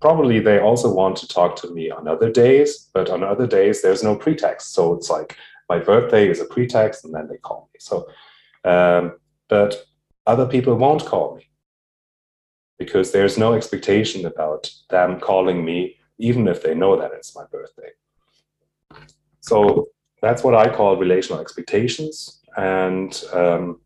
probably 0.00 0.38
they 0.38 0.58
also 0.58 0.92
want 0.92 1.16
to 1.16 1.26
talk 1.28 1.56
to 1.56 1.72
me 1.72 1.90
on 1.90 2.06
other 2.06 2.30
days 2.30 2.90
but 2.92 3.08
on 3.08 3.22
other 3.22 3.46
days 3.46 3.82
there's 3.82 4.02
no 4.02 4.14
pretext 4.14 4.72
so 4.72 4.94
it's 4.94 5.10
like 5.10 5.36
my 5.68 5.78
birthday 5.78 6.28
is 6.28 6.40
a 6.40 6.44
pretext, 6.44 7.04
and 7.04 7.14
then 7.14 7.28
they 7.28 7.38
call 7.38 7.68
me. 7.72 7.78
So, 7.80 8.08
um, 8.64 9.16
but 9.48 9.84
other 10.26 10.46
people 10.46 10.74
won't 10.74 11.04
call 11.04 11.36
me 11.36 11.46
because 12.78 13.12
there's 13.12 13.38
no 13.38 13.54
expectation 13.54 14.26
about 14.26 14.70
them 14.90 15.20
calling 15.20 15.64
me, 15.64 15.96
even 16.18 16.48
if 16.48 16.62
they 16.62 16.74
know 16.74 16.96
that 16.96 17.12
it's 17.12 17.34
my 17.34 17.44
birthday. 17.50 17.90
So 19.40 19.88
that's 20.24 20.42
what 20.42 20.54
I 20.54 20.74
call 20.74 20.96
relational 20.96 21.40
expectations. 21.40 22.40
And 22.56 23.22
um, 23.34 23.80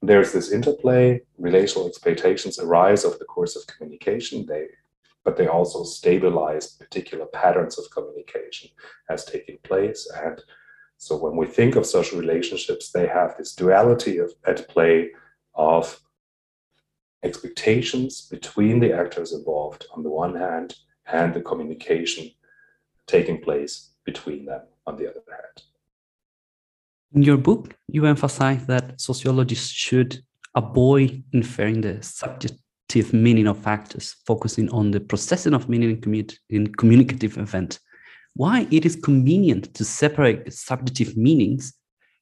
there's 0.00 0.32
this 0.32 0.50
interplay. 0.50 1.20
Relational 1.38 1.86
expectations 1.86 2.58
arise 2.58 3.04
over 3.04 3.18
the 3.18 3.26
course 3.26 3.54
of 3.54 3.66
communication. 3.66 4.46
They, 4.46 4.68
but 5.22 5.36
they 5.36 5.46
also 5.46 5.84
stabilize 5.84 6.68
particular 6.68 7.26
patterns 7.26 7.78
of 7.78 7.90
communication 7.90 8.70
as 9.10 9.26
taking 9.26 9.58
place. 9.62 10.10
And 10.24 10.40
so 10.96 11.16
when 11.16 11.36
we 11.36 11.46
think 11.46 11.76
of 11.76 11.84
social 11.84 12.18
relationships, 12.18 12.90
they 12.90 13.06
have 13.06 13.36
this 13.36 13.54
duality 13.54 14.16
of 14.18 14.32
at 14.46 14.66
play 14.68 15.10
of 15.54 16.00
expectations 17.22 18.28
between 18.30 18.80
the 18.80 18.94
actors 18.94 19.32
involved 19.34 19.86
on 19.94 20.02
the 20.02 20.10
one 20.10 20.36
hand 20.36 20.76
and 21.06 21.34
the 21.34 21.42
communication 21.42 22.30
taking 23.06 23.42
place 23.42 23.90
between 24.04 24.46
them 24.46 24.62
on 24.86 24.96
the 24.96 25.08
other 25.08 25.22
hand. 25.30 25.62
In 27.14 27.22
your 27.22 27.36
book, 27.36 27.74
you 27.88 28.06
emphasize 28.06 28.66
that 28.66 29.00
sociologists 29.00 29.70
should 29.70 30.18
avoid 30.54 31.22
inferring 31.32 31.80
the 31.80 32.02
subjective 32.02 33.12
meaning 33.12 33.46
of 33.46 33.58
factors, 33.58 34.16
focusing 34.26 34.68
on 34.70 34.90
the 34.90 35.00
processing 35.00 35.54
of 35.54 35.68
meaning 35.68 36.02
in, 36.02 36.28
in 36.50 36.74
communicative 36.74 37.38
event. 37.38 37.78
Why 38.34 38.66
it 38.70 38.84
is 38.84 38.96
convenient 38.96 39.74
to 39.74 39.84
separate 39.84 40.52
subjective 40.52 41.16
meanings 41.16 41.74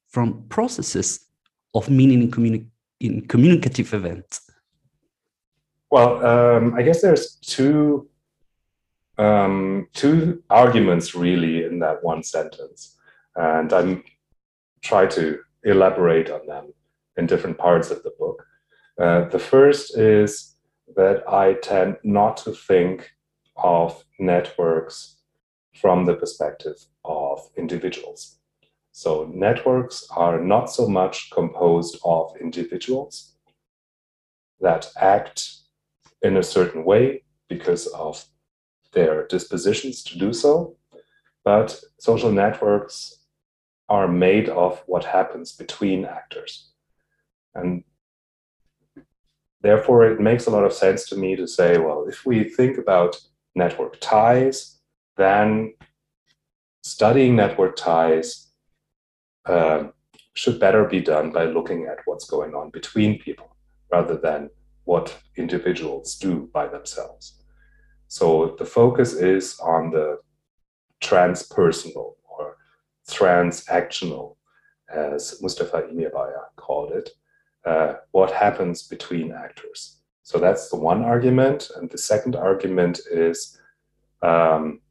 from 0.09 0.45
processes 0.49 1.27
of 1.73 1.89
meaning 1.89 2.21
in, 2.21 2.31
communi- 2.31 2.67
in 2.99 3.21
communicative 3.27 3.93
events? 3.93 4.41
Well, 5.89 6.25
um, 6.25 6.73
I 6.75 6.83
guess 6.83 7.01
there's 7.01 7.35
two 7.35 8.07
um, 9.17 9.87
two 9.93 10.43
arguments 10.49 11.15
really 11.15 11.63
in 11.63 11.79
that 11.79 12.03
one 12.03 12.23
sentence, 12.23 12.97
and 13.35 13.71
I'm 13.71 14.03
try 14.81 15.05
to 15.07 15.39
elaborate 15.63 16.29
on 16.29 16.45
them 16.45 16.73
in 17.17 17.25
different 17.25 17.57
parts 17.57 17.89
of 17.89 18.03
the 18.03 18.11
book. 18.19 18.45
Uh, 18.99 19.29
the 19.29 19.39
first 19.39 19.97
is 19.97 20.55
that 20.95 21.23
I 21.27 21.53
tend 21.53 21.97
not 22.03 22.37
to 22.37 22.51
think 22.51 23.09
of 23.55 24.03
networks 24.19 25.17
from 25.75 26.05
the 26.05 26.15
perspective 26.15 26.75
of 27.05 27.49
individuals. 27.57 28.39
So 28.91 29.31
networks 29.33 30.05
are 30.15 30.39
not 30.39 30.69
so 30.69 30.87
much 30.87 31.31
composed 31.31 31.97
of 32.05 32.35
individuals 32.39 33.33
that 34.59 34.87
act 34.99 35.49
in 36.21 36.37
a 36.37 36.43
certain 36.43 36.83
way 36.85 37.23
because 37.49 37.87
of 37.87 38.23
their 38.93 39.27
dispositions 39.27 40.03
to 40.03 40.17
do 40.17 40.33
so, 40.33 40.77
but 41.43 41.79
social 41.99 42.31
networks 42.31 43.19
are 43.89 44.07
made 44.07 44.49
of 44.49 44.81
what 44.87 45.05
happens 45.05 45.51
between 45.51 46.05
actors. 46.05 46.71
And 47.53 47.83
therefore, 49.61 50.05
it 50.05 50.19
makes 50.19 50.45
a 50.45 50.51
lot 50.51 50.63
of 50.63 50.73
sense 50.73 51.07
to 51.09 51.17
me 51.17 51.35
to 51.35 51.47
say, 51.47 51.77
well, 51.77 52.05
if 52.07 52.25
we 52.25 52.43
think 52.43 52.77
about 52.77 53.19
network 53.55 53.99
ties, 53.99 54.79
then 55.17 55.73
studying 56.83 57.35
network 57.35 57.75
ties 57.75 58.51
uh, 59.45 59.85
should 60.33 60.59
better 60.59 60.85
be 60.85 61.01
done 61.01 61.31
by 61.31 61.45
looking 61.45 61.85
at 61.85 61.99
what's 62.05 62.25
going 62.25 62.55
on 62.55 62.69
between 62.71 63.19
people 63.19 63.55
rather 63.91 64.17
than 64.17 64.49
what 64.85 65.15
individuals 65.37 66.15
do 66.17 66.49
by 66.53 66.67
themselves. 66.67 67.42
So 68.13 68.55
the 68.59 68.65
focus 68.65 69.13
is 69.13 69.59
on 69.59 69.89
the 69.89 70.19
transpersonal 71.01 72.13
or 72.23 72.57
transactional, 73.09 74.35
as 74.87 75.41
Mustafa 75.41 75.81
Emirbayer 75.91 76.45
called 76.55 76.91
it, 76.91 77.09
uh, 77.65 77.95
what 78.11 78.29
happens 78.29 78.87
between 78.87 79.31
actors. 79.31 79.97
So 80.21 80.37
that's 80.37 80.69
the 80.69 80.75
one 80.75 81.03
argument. 81.03 81.71
And 81.75 81.89
the 81.89 81.97
second 81.97 82.35
argument 82.35 82.99
is 83.09 83.59
um, 84.21 84.81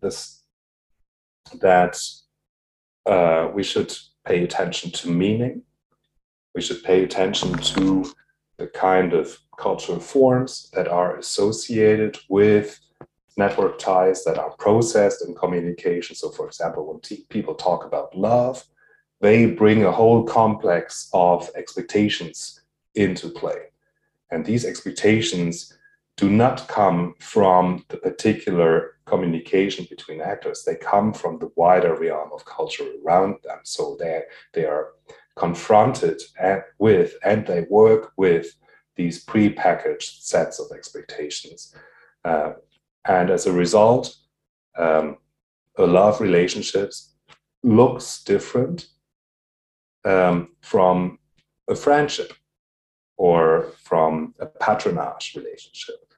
this, 0.00 0.42
that 1.60 1.96
uh, 3.06 3.48
we 3.54 3.62
should 3.62 3.96
pay 4.26 4.42
attention 4.42 4.90
to 4.90 5.08
meaning. 5.08 5.62
We 6.52 6.62
should 6.62 6.82
pay 6.82 7.04
attention 7.04 7.52
to 7.74 8.12
the 8.58 8.66
kind 8.66 9.12
of 9.12 9.38
cultural 9.56 10.00
forms 10.00 10.70
that 10.74 10.88
are 10.88 11.16
associated 11.16 12.18
with 12.28 12.80
network 13.36 13.78
ties 13.78 14.24
that 14.24 14.38
are 14.38 14.56
processed 14.56 15.26
in 15.26 15.34
communication. 15.34 16.14
So, 16.14 16.30
for 16.30 16.46
example, 16.46 16.86
when 16.86 17.00
t- 17.00 17.26
people 17.28 17.54
talk 17.54 17.84
about 17.84 18.16
love, 18.16 18.64
they 19.20 19.46
bring 19.46 19.84
a 19.84 19.92
whole 19.92 20.24
complex 20.24 21.08
of 21.12 21.50
expectations 21.56 22.60
into 22.94 23.28
play. 23.28 23.70
And 24.30 24.44
these 24.44 24.64
expectations 24.64 25.76
do 26.16 26.30
not 26.30 26.68
come 26.68 27.14
from 27.18 27.84
the 27.88 27.96
particular 27.96 28.96
communication 29.06 29.86
between 29.90 30.20
actors. 30.20 30.62
They 30.62 30.76
come 30.76 31.12
from 31.12 31.38
the 31.38 31.50
wider 31.56 31.94
realm 31.96 32.30
of 32.32 32.44
culture 32.44 32.86
around 33.04 33.36
them. 33.42 33.58
So 33.64 33.96
they, 33.98 34.22
they 34.52 34.64
are 34.64 34.90
confronted 35.36 36.22
and 36.40 36.62
with 36.78 37.14
and 37.24 37.46
they 37.46 37.66
work 37.68 38.12
with 38.16 38.54
these 38.96 39.22
pre-packaged 39.24 40.22
sets 40.22 40.60
of 40.60 40.66
expectations. 40.74 41.74
Uh, 42.24 42.52
and 43.06 43.30
as 43.30 43.46
a 43.46 43.52
result, 43.52 44.16
um, 44.78 45.18
a 45.76 45.86
love 45.86 46.20
relationships 46.20 47.14
looks 47.62 48.22
different 48.22 48.86
um, 50.04 50.50
from 50.60 51.18
a 51.68 51.74
friendship 51.74 52.32
or 53.16 53.72
from 53.82 54.34
a 54.38 54.46
patronage 54.46 55.34
relationship, 55.36 56.12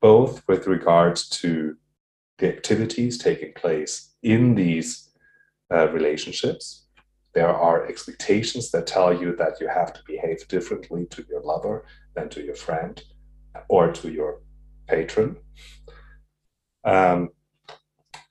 both 0.00 0.46
with 0.48 0.66
regard 0.66 1.16
to 1.16 1.76
the 2.38 2.48
activities 2.48 3.16
taking 3.16 3.52
place 3.54 4.14
in 4.22 4.54
these 4.54 5.10
uh, 5.72 5.88
relationships 5.88 6.83
there 7.34 7.48
are 7.48 7.86
expectations 7.86 8.70
that 8.70 8.86
tell 8.86 9.12
you 9.12 9.34
that 9.36 9.60
you 9.60 9.68
have 9.68 9.92
to 9.92 10.00
behave 10.06 10.46
differently 10.48 11.06
to 11.10 11.24
your 11.28 11.42
lover 11.42 11.84
than 12.14 12.28
to 12.30 12.42
your 12.42 12.54
friend 12.54 13.02
or 13.68 13.92
to 13.92 14.10
your 14.10 14.40
patron. 14.86 15.36
Um, 16.84 17.30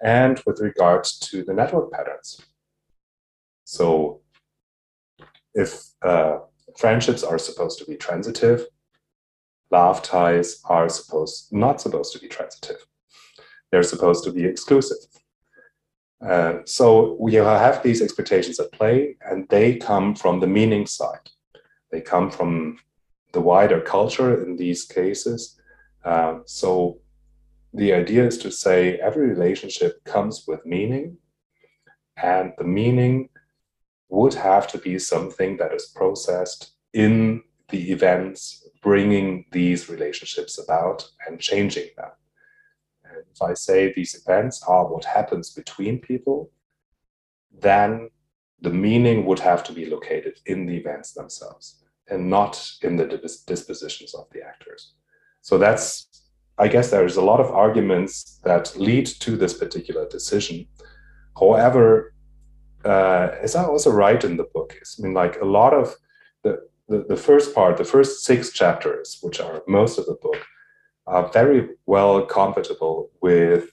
and 0.02 0.42
with 0.46 0.60
regards 0.60 1.18
to 1.20 1.44
the 1.44 1.54
network 1.54 1.92
patterns. 1.92 2.42
So, 3.63 4.22
if 5.54 5.82
uh, 6.02 6.39
friendships 6.78 7.24
are 7.24 7.38
supposed 7.38 7.80
to 7.80 7.86
be 7.86 7.96
transitive, 7.96 8.68
love 9.72 10.02
ties 10.02 10.62
are 10.66 10.89
supposed 10.89 11.52
not 11.52 11.82
supposed 11.82 12.13
to 12.13 12.20
be 12.20 12.28
transitive. 12.28 12.86
They're 13.72 13.84
supposed 13.84 14.24
to 14.26 14.32
be 14.32 14.46
exclusive. 14.46 14.98
Uh, 16.26 16.60
so 16.66 17.18
we 17.20 17.34
have 17.34 17.84
these 17.84 18.02
expectations 18.02 18.60
at 18.60 18.72
play, 18.72 19.18
and 19.22 19.48
they 19.50 19.76
come 19.76 20.16
from 20.16 20.40
the 20.40 20.48
meaning 20.48 20.86
side. 20.86 21.30
They 21.92 22.02
come 22.02 22.32
from 22.32 22.80
the 23.34 23.42
wider 23.42 23.82
culture 23.82 24.44
in 24.44 24.56
these 24.56 24.86
cases. 24.86 25.60
Uh, 26.06 26.40
so 26.46 27.00
the 27.74 27.94
idea 27.94 28.26
is 28.26 28.38
to 28.40 28.52
say 28.52 28.98
every 28.98 29.28
relationship 29.28 30.04
comes 30.06 30.46
with 30.48 30.66
meaning, 30.66 31.18
and 32.16 32.54
the 32.58 32.64
meaning 32.64 33.30
would 34.10 34.36
have 34.36 34.68
to 34.68 34.78
be 34.78 35.00
something 35.00 35.58
that 35.58 35.74
is 35.74 35.92
processed 35.96 36.74
in 36.94 37.42
the 37.70 37.92
events 37.92 38.68
bringing 38.82 39.46
these 39.52 39.90
relationships 39.90 40.60
about 40.60 41.10
and 41.28 41.40
changing 41.40 41.88
them 41.98 42.12
if 43.32 43.41
I 43.41 43.54
say 43.54 43.91
these 43.91 44.15
events 44.15 44.63
are 44.67 44.88
what 44.88 45.06
happens 45.06 45.52
between 45.52 45.99
people, 45.99 46.52
then 47.52 48.10
the 48.62 48.69
meaning 48.69 49.26
would 49.26 49.39
have 49.39 49.63
to 49.65 49.73
be 49.73 49.86
located 49.86 50.39
in 50.45 50.65
the 50.65 50.76
events 50.76 51.13
themselves 51.13 51.84
and 52.10 52.30
not 52.30 52.69
in 52.82 52.95
the 52.95 53.06
dispositions 53.47 54.13
of 54.13 54.28
the 54.32 54.41
actors. 54.41 54.93
So 55.41 55.58
that's, 55.58 56.08
I 56.58 56.67
guess, 56.67 56.89
there's 56.89 57.17
a 57.17 57.21
lot 57.21 57.39
of 57.39 57.52
arguments 57.52 58.39
that 58.43 58.76
lead 58.78 59.06
to 59.06 59.36
this 59.36 59.54
particular 59.54 60.08
decision. 60.08 60.67
However, 61.38 62.13
uh, 62.86 63.30
as 63.41 63.56
I 63.56 63.65
also 63.65 63.91
write 63.91 64.23
in 64.23 64.38
the 64.38 64.49
book, 64.54 64.76
I 64.76 65.02
mean, 65.02 65.13
like 65.13 65.39
a 65.41 65.45
lot 65.45 65.73
of 65.73 65.95
the, 66.43 66.67
the, 66.88 67.06
the 67.08 67.17
first 67.17 67.54
part, 67.56 67.78
the 67.78 67.86
first 67.86 68.23
six 68.23 68.52
chapters, 68.52 69.19
which 69.21 69.39
are 69.39 69.63
most 69.67 69.97
of 69.97 70.06
the 70.06 70.17
book, 70.21 70.38
are 71.06 71.32
very 71.32 71.70
well 71.86 72.26
compatible 72.26 73.12
with 73.22 73.70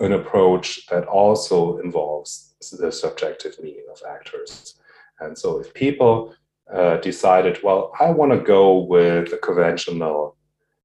an 0.00 0.12
approach 0.12 0.86
that 0.86 1.04
also 1.06 1.78
involves 1.78 2.54
the 2.78 2.90
subjective 2.90 3.54
meaning 3.62 3.86
of 3.92 4.00
actors. 4.08 4.74
And 5.20 5.36
so 5.38 5.60
if 5.60 5.72
people 5.72 6.34
uh, 6.72 6.96
decided, 6.96 7.60
well, 7.62 7.92
I 8.00 8.10
want 8.10 8.32
to 8.32 8.38
go 8.38 8.78
with 8.78 9.30
the 9.30 9.36
conventional 9.36 10.36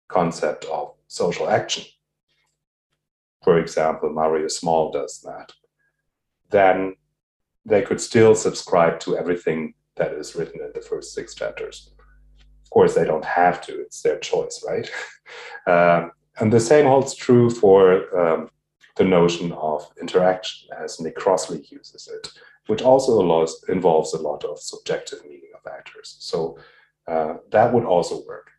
concept 0.08 0.66
of 0.66 0.94
social 1.08 1.50
action, 1.50 1.86
for 3.44 3.60
example, 3.60 4.12
Mario 4.12 4.48
Small 4.48 4.92
does 4.92 5.22
that, 5.22 5.52
then 6.52 6.96
they 7.66 7.82
could 7.82 8.02
still 8.02 8.36
subscribe 8.36 9.00
to 9.02 9.18
everything 9.18 9.74
that 9.96 10.14
is 10.14 10.36
written 10.36 10.62
in 10.62 10.72
the 10.74 10.82
first 10.82 11.14
six 11.14 11.34
chapters. 11.34 11.92
Of 12.70 12.74
course, 12.74 12.94
they 12.94 13.04
don't 13.04 13.26
have 13.26 13.62
to, 13.66 13.82
it's 13.82 14.04
their 14.04 14.20
choice, 14.20 14.64
right? 14.68 14.88
um, 15.68 16.12
and 16.40 16.54
the 16.54 16.60
same 16.60 16.86
holds 16.86 17.16
true 17.16 17.50
for 17.50 17.84
um, 18.16 18.50
the 18.96 19.06
notion 19.06 19.52
of 19.54 19.90
interaction 20.00 20.70
as 20.78 21.00
Nick 21.00 21.16
Crossley 21.16 21.66
uses 21.72 22.08
it, 22.08 22.32
which 22.68 22.84
also 22.84 23.14
allows, 23.14 23.64
involves 23.70 24.14
a 24.14 24.22
lot 24.22 24.44
of 24.46 24.60
subjective 24.60 25.24
meaning 25.24 25.50
of 25.56 25.72
actors. 25.72 26.18
So 26.20 26.60
uh, 27.08 27.38
that 27.50 27.74
would 27.74 27.86
also 27.86 28.24
work. 28.28 28.52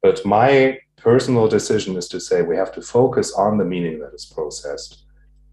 But 0.00 0.24
my 0.24 0.78
personal 0.96 1.48
decision 1.48 1.96
is 1.96 2.08
to 2.08 2.20
say 2.20 2.40
we 2.40 2.56
have 2.56 2.72
to 2.72 2.82
focus 2.82 3.34
on 3.34 3.58
the 3.58 3.64
meaning 3.64 3.98
that 4.00 4.14
is 4.14 4.24
processed 4.24 5.04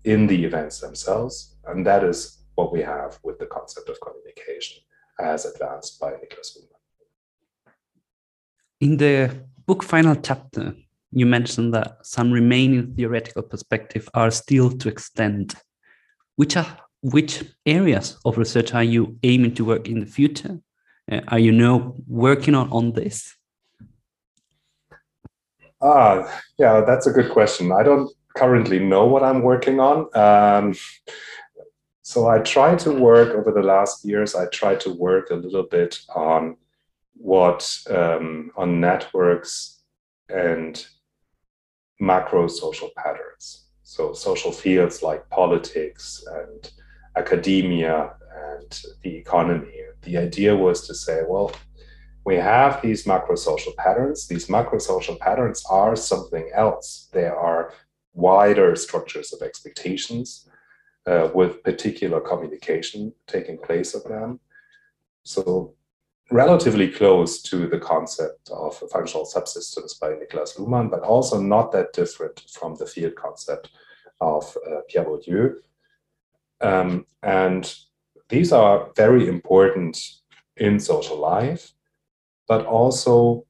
in 0.05 0.27
the 0.27 0.45
events 0.45 0.79
themselves. 0.79 1.55
And 1.65 1.85
that 1.85 2.03
is 2.03 2.39
what 2.55 2.71
we 2.71 2.81
have 2.81 3.19
with 3.23 3.39
the 3.39 3.47
concept 3.47 3.89
of 3.89 3.99
communication 3.99 4.81
as 5.19 5.45
advanced 5.45 5.99
by 5.99 6.11
Niklas 6.11 6.57
Luhmann. 6.57 6.74
In 8.81 8.97
the 8.97 9.45
book 9.65 9.83
final 9.83 10.15
chapter, 10.15 10.75
you 11.11 11.25
mentioned 11.25 11.73
that 11.73 12.05
some 12.05 12.31
remaining 12.31 12.93
theoretical 12.93 13.41
perspectives 13.43 14.09
are 14.13 14.29
still 14.31 14.69
to 14.69 14.89
extend. 14.89 15.55
Which 16.35 16.57
are 16.57 16.77
which 17.01 17.43
areas 17.65 18.17
of 18.25 18.37
research 18.37 18.73
are 18.73 18.83
you 18.83 19.17
aiming 19.23 19.53
to 19.55 19.63
work 19.63 19.87
in 19.87 19.99
the 19.99 20.05
future? 20.05 20.59
Uh, 21.09 21.21
are 21.27 21.39
you 21.39 21.51
now 21.51 21.95
working 22.07 22.55
on, 22.55 22.69
on 22.71 22.93
this? 22.93 23.33
Ah, 25.81 26.41
yeah, 26.57 26.81
that's 26.81 27.05
a 27.05 27.11
good 27.11 27.31
question. 27.31 27.71
I 27.71 27.83
don't 27.83 28.11
currently 28.35 28.79
know 28.79 29.05
what 29.05 29.23
I'm 29.23 29.43
working 29.43 29.79
on. 29.79 30.09
Um, 30.17 30.73
so 32.01 32.27
I 32.27 32.39
try 32.39 32.75
to 32.75 32.91
work 32.91 33.35
over 33.35 33.51
the 33.51 33.63
last 33.63 34.03
years. 34.03 34.35
I 34.35 34.47
try 34.47 34.75
to 34.75 34.89
work 34.89 35.29
a 35.29 35.35
little 35.35 35.63
bit 35.63 35.99
on 36.13 36.57
what 37.25 37.67
um, 37.89 38.51
on 38.55 38.79
networks 38.79 39.81
and 40.29 40.85
macro 41.99 42.47
social 42.47 42.91
patterns. 42.95 43.65
So 43.81 44.13
social 44.13 44.51
fields 44.51 45.01
like 45.01 45.27
politics 45.29 46.23
and 46.31 46.71
academia 47.17 48.13
and 48.53 48.79
the 49.01 49.15
economy. 49.15 49.73
The 50.03 50.17
idea 50.17 50.55
was 50.55 50.85
to 50.87 50.93
say, 50.93 51.23
well, 51.27 51.51
we 52.25 52.35
have 52.35 52.83
these 52.83 53.07
macro 53.07 53.35
social 53.35 53.73
patterns. 53.75 54.27
These 54.27 54.47
macro 54.47 54.77
social 54.77 55.15
patterns 55.15 55.63
are 55.67 55.95
something 55.95 56.51
else. 56.53 57.09
They 57.11 57.25
are 57.25 57.73
wider 58.13 58.75
structures 58.75 59.33
of 59.33 59.41
expectations 59.41 60.47
uh, 61.07 61.29
with 61.33 61.63
particular 61.63 62.19
communication 62.19 63.13
taking 63.25 63.57
place 63.57 63.95
of 63.95 64.03
them. 64.03 64.39
So 65.23 65.73
relatively 66.31 66.89
close 66.89 67.41
to 67.43 67.67
the 67.67 67.77
concept 67.77 68.49
of 68.49 68.77
functional 68.91 69.25
subsystems 69.25 69.99
by 69.99 70.09
Niklas 70.09 70.57
Luhmann, 70.57 70.89
but 70.89 71.01
also 71.01 71.39
not 71.39 71.71
that 71.71 71.93
different 71.93 72.41
from 72.51 72.75
the 72.75 72.85
field 72.85 73.15
concept 73.15 73.69
of 74.21 74.57
uh, 74.67 74.81
Pierre 74.89 75.05
Bourdieu. 75.05 75.55
Um, 76.61 77.05
and 77.21 77.73
these 78.29 78.51
are 78.51 78.89
very 78.95 79.27
important 79.27 79.99
in 80.57 80.79
social 80.79 81.17
life, 81.17 81.73
but 82.47 82.65
also 82.65 83.45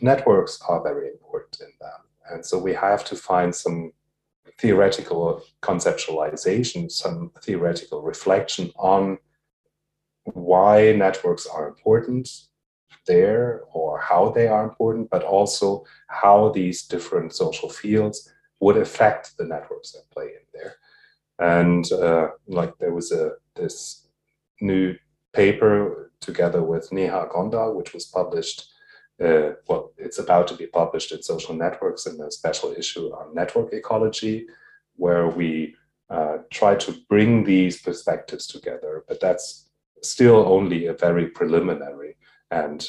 networks 0.00 0.60
are 0.68 0.82
very 0.82 1.08
important 1.08 1.60
in 1.60 1.72
them. 1.80 2.00
And 2.30 2.44
so 2.44 2.58
we 2.58 2.74
have 2.74 3.04
to 3.04 3.16
find 3.16 3.54
some 3.54 3.92
theoretical 4.58 5.42
conceptualization, 5.62 6.90
some 6.90 7.30
theoretical 7.42 8.02
reflection 8.02 8.72
on 8.76 9.18
why 10.34 10.92
networks 10.92 11.46
are 11.46 11.68
important 11.68 12.28
there 13.06 13.62
or 13.72 14.00
how 14.00 14.30
they 14.30 14.48
are 14.48 14.64
important, 14.64 15.08
but 15.10 15.22
also 15.22 15.84
how 16.08 16.50
these 16.50 16.82
different 16.82 17.32
social 17.32 17.68
fields 17.70 18.32
would 18.60 18.76
affect 18.76 19.36
the 19.36 19.44
networks 19.44 19.92
that 19.92 20.10
play 20.10 20.26
in 20.26 20.46
there. 20.52 20.74
And 21.38 21.90
uh, 21.92 22.28
like 22.46 22.78
there 22.78 22.94
was 22.94 23.12
a 23.12 23.32
this 23.54 24.06
new 24.60 24.96
paper 25.32 26.10
together 26.20 26.62
with 26.62 26.92
Neha 26.92 27.28
Gondal, 27.32 27.74
which 27.74 27.92
was 27.92 28.06
published. 28.06 28.72
Uh, 29.22 29.52
well, 29.68 29.92
it's 29.96 30.18
about 30.18 30.46
to 30.48 30.54
be 30.54 30.66
published 30.66 31.12
in 31.12 31.22
Social 31.22 31.54
Networks 31.54 32.06
in 32.06 32.20
a 32.20 32.30
special 32.30 32.74
issue 32.76 33.08
on 33.14 33.34
network 33.34 33.72
ecology, 33.72 34.46
where 34.96 35.28
we 35.28 35.74
uh, 36.10 36.38
try 36.50 36.74
to 36.74 36.94
bring 37.08 37.44
these 37.44 37.80
perspectives 37.80 38.46
together. 38.46 39.04
But 39.08 39.20
that's 39.20 39.65
still 40.08 40.46
only 40.46 40.86
a 40.86 40.94
very 40.94 41.26
preliminary 41.28 42.16
and 42.50 42.88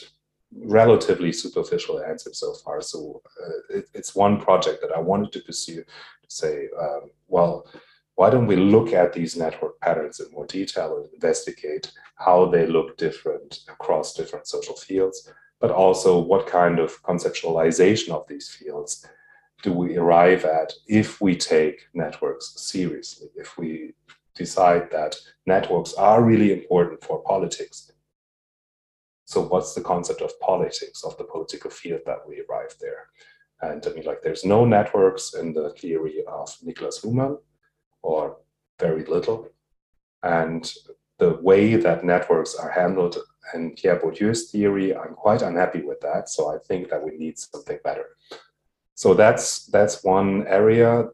relatively 0.52 1.34
superficial 1.34 2.02
answer 2.02 2.34
so 2.34 2.54
far. 2.54 2.82
So 2.82 3.22
uh, 3.44 3.78
it, 3.78 3.90
it's 3.94 4.16
one 4.16 4.40
project 4.40 4.82
that 4.82 4.96
I 4.96 5.00
wanted 5.00 5.32
to 5.34 5.42
pursue 5.42 5.84
to 5.84 6.30
say, 6.30 6.70
um, 6.80 7.12
well, 7.28 7.68
why 8.16 8.30
don't 8.32 8.48
we 8.48 8.56
look 8.56 8.94
at 8.94 9.14
these 9.14 9.36
network 9.36 9.80
patterns 9.80 10.20
in 10.20 10.32
more 10.32 10.48
detail 10.48 10.98
and 10.98 11.14
investigate 11.14 11.92
how 12.16 12.46
they 12.46 12.66
look 12.66 12.98
different 12.98 13.60
across 13.68 14.16
different 14.16 14.48
social 14.48 14.76
fields, 14.76 15.32
but 15.60 15.70
also 15.70 16.18
what 16.18 16.48
kind 16.48 16.80
of 16.80 17.02
conceptualization 17.04 18.10
of 18.10 18.28
these 18.28 18.50
fields 18.50 19.06
do 19.62 19.72
we 19.72 19.98
arrive 19.98 20.46
at 20.46 20.74
if 20.88 21.22
we 21.22 21.36
take 21.36 21.88
networks 21.94 22.54
seriously, 22.58 23.28
if 23.36 23.58
we 23.58 23.94
decide 24.38 24.92
that 24.92 25.16
networks 25.46 25.94
are 25.94 26.24
really 26.24 26.54
important 26.54 27.04
for 27.04 27.24
politics. 27.24 27.92
So 29.26 29.42
what's 29.42 29.74
the 29.74 29.82
concept 29.82 30.22
of 30.22 30.40
politics, 30.40 31.04
of 31.04 31.18
the 31.18 31.26
political 31.26 31.70
field 31.70 32.02
that 32.06 32.28
we 32.28 32.42
arrive 32.42 32.74
there? 32.80 33.08
And 33.62 33.86
I 33.86 33.90
mean, 33.92 34.06
like, 34.06 34.22
there's 34.22 34.46
no 34.46 34.66
networks 34.66 35.34
in 35.34 35.54
the 35.54 35.72
theory 35.72 36.24
of 36.28 36.50
Niklas 36.66 37.04
Luhmann 37.04 37.38
or 38.04 38.38
very 38.80 39.04
little. 39.06 39.50
And 40.24 40.72
the 41.18 41.34
way 41.42 41.76
that 41.76 42.06
networks 42.06 42.56
are 42.56 42.72
handled 42.72 43.18
in 43.54 43.72
Pierre 43.72 44.00
Bourdieu's 44.00 44.52
theory, 44.52 44.96
I'm 44.96 45.14
quite 45.14 45.42
unhappy 45.42 45.82
with 45.82 46.00
that. 46.02 46.30
So 46.30 46.54
I 46.54 46.60
think 46.60 46.90
that 46.90 47.04
we 47.04 47.18
need 47.18 47.38
something 47.40 47.80
better. 47.84 48.06
So 48.96 49.14
that's 49.14 49.66
that's 49.68 50.04
one 50.04 50.46
area. 50.48 51.10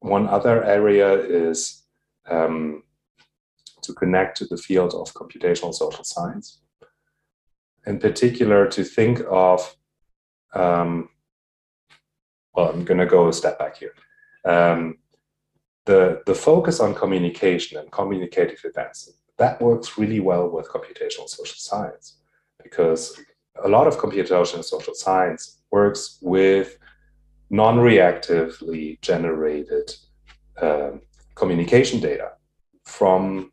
One 0.00 0.26
other 0.28 0.64
area 0.64 1.14
is 1.14 1.81
um, 2.30 2.82
to 3.82 3.92
connect 3.92 4.36
to 4.38 4.46
the 4.46 4.56
field 4.56 4.94
of 4.94 5.12
computational 5.14 5.74
social 5.74 6.04
science. 6.04 6.60
In 7.86 7.98
particular, 7.98 8.68
to 8.68 8.84
think 8.84 9.22
of, 9.28 9.76
um, 10.54 11.08
well, 12.54 12.70
I'm 12.70 12.84
going 12.84 13.00
to 13.00 13.06
go 13.06 13.28
a 13.28 13.32
step 13.32 13.58
back 13.58 13.76
here. 13.78 13.94
Um, 14.44 14.98
the, 15.84 16.22
the 16.26 16.34
focus 16.34 16.78
on 16.78 16.94
communication 16.94 17.78
and 17.78 17.90
communicative 17.90 18.60
events, 18.64 19.12
that 19.38 19.60
works 19.60 19.98
really 19.98 20.20
well 20.20 20.48
with 20.48 20.68
computational 20.68 21.28
social 21.28 21.56
science 21.56 22.18
because 22.62 23.18
a 23.64 23.68
lot 23.68 23.86
of 23.88 23.98
computational 23.98 24.64
social 24.64 24.94
science 24.94 25.60
works 25.70 26.18
with 26.22 26.78
non-reactively 27.50 29.00
generated 29.00 29.94
um, 30.60 31.00
communication 31.34 32.00
data 32.00 32.32
from 32.84 33.52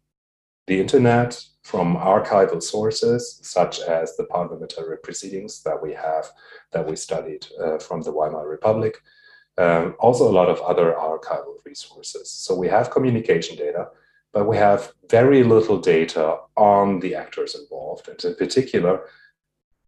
the 0.68 0.80
internet, 0.80 1.44
from 1.64 1.96
archival 1.96 2.62
sources, 2.62 3.40
such 3.44 3.80
as 3.80 4.16
the 4.16 4.26
parliamentary 4.26 4.98
proceedings 4.98 5.64
that 5.64 5.82
we 5.82 5.94
have, 5.94 6.30
that 6.72 6.88
we 6.88 6.96
studied 6.96 7.48
uh, 7.64 7.78
from 7.80 8.02
the 8.02 8.12
Weimar 8.12 8.48
Republic, 8.48 9.02
um, 9.58 9.96
also 10.00 10.28
a 10.28 10.32
lot 10.32 10.50
of 10.50 10.62
other 10.62 10.94
archival 10.94 11.56
resources. 11.66 12.32
So 12.32 12.56
we 12.56 12.68
have 12.68 12.92
communication 12.92 13.58
data, 13.58 13.90
but 14.32 14.48
we 14.48 14.58
have 14.58 14.94
very 15.10 15.44
little 15.44 15.80
data 15.80 16.38
on 16.56 17.00
the 17.00 17.16
actors 17.16 17.56
involved. 17.56 18.08
And 18.08 18.24
in 18.24 18.36
particular, 18.36 19.02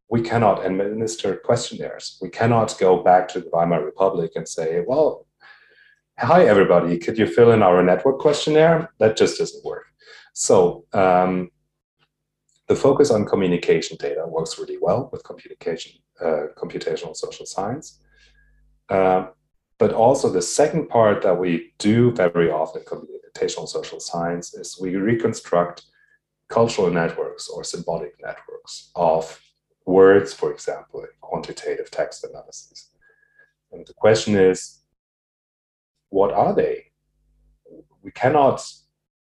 we 0.09 0.21
cannot 0.21 0.65
administer 0.65 1.37
questionnaires. 1.37 2.17
We 2.21 2.29
cannot 2.29 2.75
go 2.79 3.01
back 3.01 3.29
to 3.29 3.39
the 3.39 3.49
Weimar 3.49 3.85
Republic 3.85 4.33
and 4.35 4.47
say, 4.47 4.83
well, 4.85 5.25
hi, 6.21 6.45
everybody, 6.45 6.99
could 6.99 7.17
you 7.17 7.25
fill 7.25 7.51
in 7.51 7.63
our 7.63 7.81
network 7.81 8.19
questionnaire? 8.19 8.91
That 8.99 9.17
just 9.17 9.39
doesn't 9.39 9.65
work. 9.65 9.85
So 10.33 10.85
um, 10.93 11.49
the 12.67 12.75
focus 12.75 13.09
on 13.09 13.25
communication 13.25 13.97
data 13.99 14.25
works 14.27 14.59
really 14.59 14.77
well 14.79 15.09
with 15.11 15.23
communication, 15.23 15.93
uh, 16.23 16.47
computational 16.55 17.15
social 17.15 17.47
science. 17.47 17.99
Uh, 18.87 19.29
but 19.79 19.93
also 19.93 20.29
the 20.29 20.43
second 20.43 20.89
part 20.89 21.23
that 21.23 21.39
we 21.39 21.73
do 21.79 22.11
very 22.11 22.51
often 22.51 22.83
in 22.83 22.87
computational 22.87 23.67
social 23.67 23.99
science 23.99 24.53
is 24.53 24.77
we 24.79 24.95
reconstruct 24.95 25.85
cultural 26.49 26.91
networks 26.91 27.49
or 27.49 27.63
symbolic 27.63 28.13
networks 28.21 28.91
of 28.95 29.41
words, 29.87 30.33
for 30.33 30.51
example, 30.51 31.01
in 31.01 31.09
quantitative 31.19 31.89
text 31.89 32.23
analysis. 32.23 32.91
And 33.71 33.87
the 33.87 33.95
question 33.95 34.35
is, 34.35 34.80
what 36.11 36.31
are 36.31 36.53
they? 36.53 36.91
We 38.03 38.11
cannot 38.11 38.63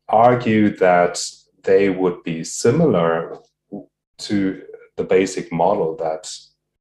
argue 0.08 0.76
that 0.76 1.22
they 1.62 1.90
would 1.90 2.22
be 2.24 2.42
similar 2.44 3.38
to 4.18 4.62
the 4.96 5.04
basic 5.04 5.52
model 5.52 5.96
that 5.96 6.28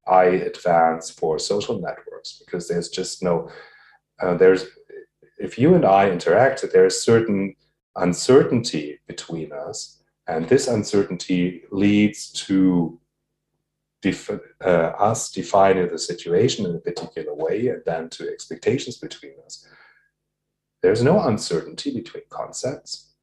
I 0.06 0.24
advance 0.24 1.10
for 1.10 1.38
social 1.38 1.80
networks 1.80 2.42
because 2.44 2.66
there's 2.68 2.88
just 2.88 3.22
no 3.22 3.50
uh, 4.20 4.34
there's 4.34 4.66
if 5.38 5.56
you 5.58 5.74
and 5.74 5.84
I 5.84 6.10
interact, 6.10 6.64
there's 6.72 7.00
certain 7.00 7.54
uncertainty 7.94 8.98
between 9.06 9.52
us, 9.52 10.02
and 10.26 10.48
this 10.48 10.66
uncertainty 10.66 11.62
leads 11.70 12.32
to 12.46 12.98
def- 14.02 14.40
uh, 14.64 14.92
us 14.98 15.30
defining 15.30 15.88
the 15.88 15.98
situation 15.98 16.66
in 16.66 16.74
a 16.74 16.80
particular 16.80 17.34
way, 17.34 17.68
and 17.68 17.82
then 17.86 18.08
to 18.10 18.28
expectations 18.28 18.96
between 18.96 19.34
us. 19.44 19.66
There's 20.82 21.02
no 21.02 21.20
uncertainty 21.20 21.92
between 21.92 22.24
concepts. 22.30 23.14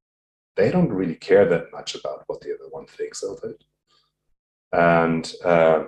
They 0.55 0.71
don't 0.71 0.91
really 0.91 1.15
care 1.15 1.45
that 1.49 1.71
much 1.71 1.95
about 1.95 2.23
what 2.27 2.41
the 2.41 2.53
other 2.53 2.69
one 2.69 2.85
thinks 2.85 3.23
of 3.23 3.39
it, 3.43 3.63
and 4.71 5.33
uh, 5.43 5.85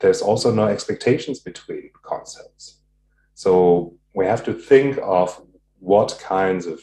there's 0.00 0.22
also 0.22 0.52
no 0.52 0.66
expectations 0.66 1.40
between 1.40 1.90
concepts. 2.02 2.80
So 3.34 3.96
we 4.14 4.26
have 4.26 4.44
to 4.44 4.54
think 4.54 4.98
of 5.02 5.40
what 5.78 6.18
kinds 6.20 6.66
of 6.66 6.80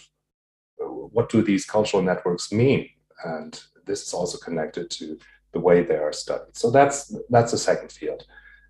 what 0.78 1.30
do 1.30 1.42
these 1.42 1.66
cultural 1.66 2.04
networks 2.04 2.52
mean 2.52 2.90
and 3.24 3.64
this 3.86 4.06
is 4.08 4.14
also 4.14 4.38
connected 4.38 4.90
to 4.90 5.18
the 5.54 5.60
way 5.60 5.84
they 5.84 5.96
are 5.96 6.14
studied 6.14 6.56
so 6.56 6.70
that's 6.70 7.16
that's 7.30 7.52
the 7.52 7.58
second 7.58 7.92
field 7.92 8.26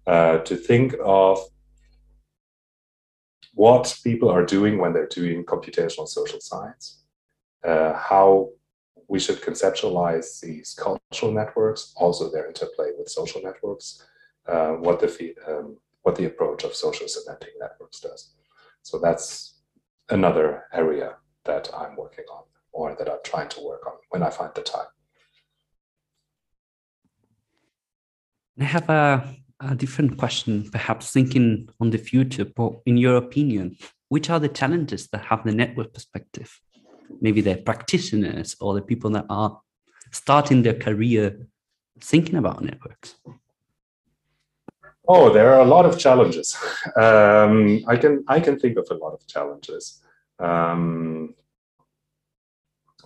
uh, 0.07 0.37
to 0.39 0.55
think 0.55 0.95
of 1.03 1.39
what 3.55 3.97
people 4.03 4.29
are 4.29 4.45
doing 4.45 4.77
when 4.77 4.93
they're 4.93 5.07
doing 5.07 5.43
computational 5.43 6.07
social 6.07 6.39
science 6.39 7.03
uh, 7.65 7.93
how 7.93 8.49
we 9.07 9.19
should 9.19 9.41
conceptualize 9.41 10.39
these 10.39 10.73
cultural 10.73 11.31
networks 11.31 11.93
also 11.97 12.31
their 12.31 12.47
interplay 12.47 12.91
with 12.97 13.09
social 13.09 13.41
networks 13.41 14.03
uh, 14.47 14.71
what 14.85 14.99
the 14.99 15.33
um, 15.47 15.77
what 16.03 16.15
the 16.15 16.25
approach 16.25 16.63
of 16.63 16.75
social 16.75 17.07
semantic 17.07 17.53
networks 17.59 17.99
does 17.99 18.35
so 18.83 18.99
that's 18.99 19.55
another 20.09 20.65
area 20.73 21.15
that 21.45 21.69
I'm 21.75 21.95
working 21.95 22.25
on 22.31 22.43
or 22.71 22.95
that 22.97 23.09
I'm 23.09 23.19
trying 23.23 23.49
to 23.49 23.61
work 23.61 23.87
on 23.87 23.93
when 24.09 24.21
I 24.21 24.29
find 24.29 24.51
the 24.53 24.61
time. 24.61 24.85
I 28.59 28.63
have 28.63 28.89
a, 28.89 29.35
a 29.71 29.75
different 29.75 30.17
question, 30.17 30.69
perhaps 30.71 31.11
thinking 31.11 31.69
on 31.79 31.89
the 31.89 31.97
future, 31.97 32.45
but 32.45 32.73
in 32.85 32.97
your 32.97 33.17
opinion, 33.17 33.77
which 34.09 34.29
are 34.29 34.39
the 34.39 34.49
challenges 34.49 35.07
that 35.07 35.25
have 35.25 35.43
the 35.43 35.53
network 35.53 35.93
perspective? 35.93 36.59
Maybe 37.21 37.41
the 37.41 37.57
practitioners 37.57 38.55
or 38.59 38.73
the 38.73 38.81
people 38.81 39.09
that 39.11 39.25
are 39.29 39.59
starting 40.11 40.63
their 40.63 40.73
career 40.73 41.47
thinking 41.99 42.35
about 42.35 42.63
networks. 42.63 43.15
Oh, 45.07 45.31
there 45.31 45.53
are 45.53 45.61
a 45.61 45.65
lot 45.65 45.85
of 45.85 45.99
challenges. 45.99 46.57
Um, 46.97 47.83
I 47.87 47.97
can 47.97 48.23
I 48.27 48.39
can 48.39 48.59
think 48.59 48.77
of 48.77 48.87
a 48.91 48.93
lot 48.93 49.13
of 49.13 49.25
challenges. 49.27 50.01
Um, 50.39 51.33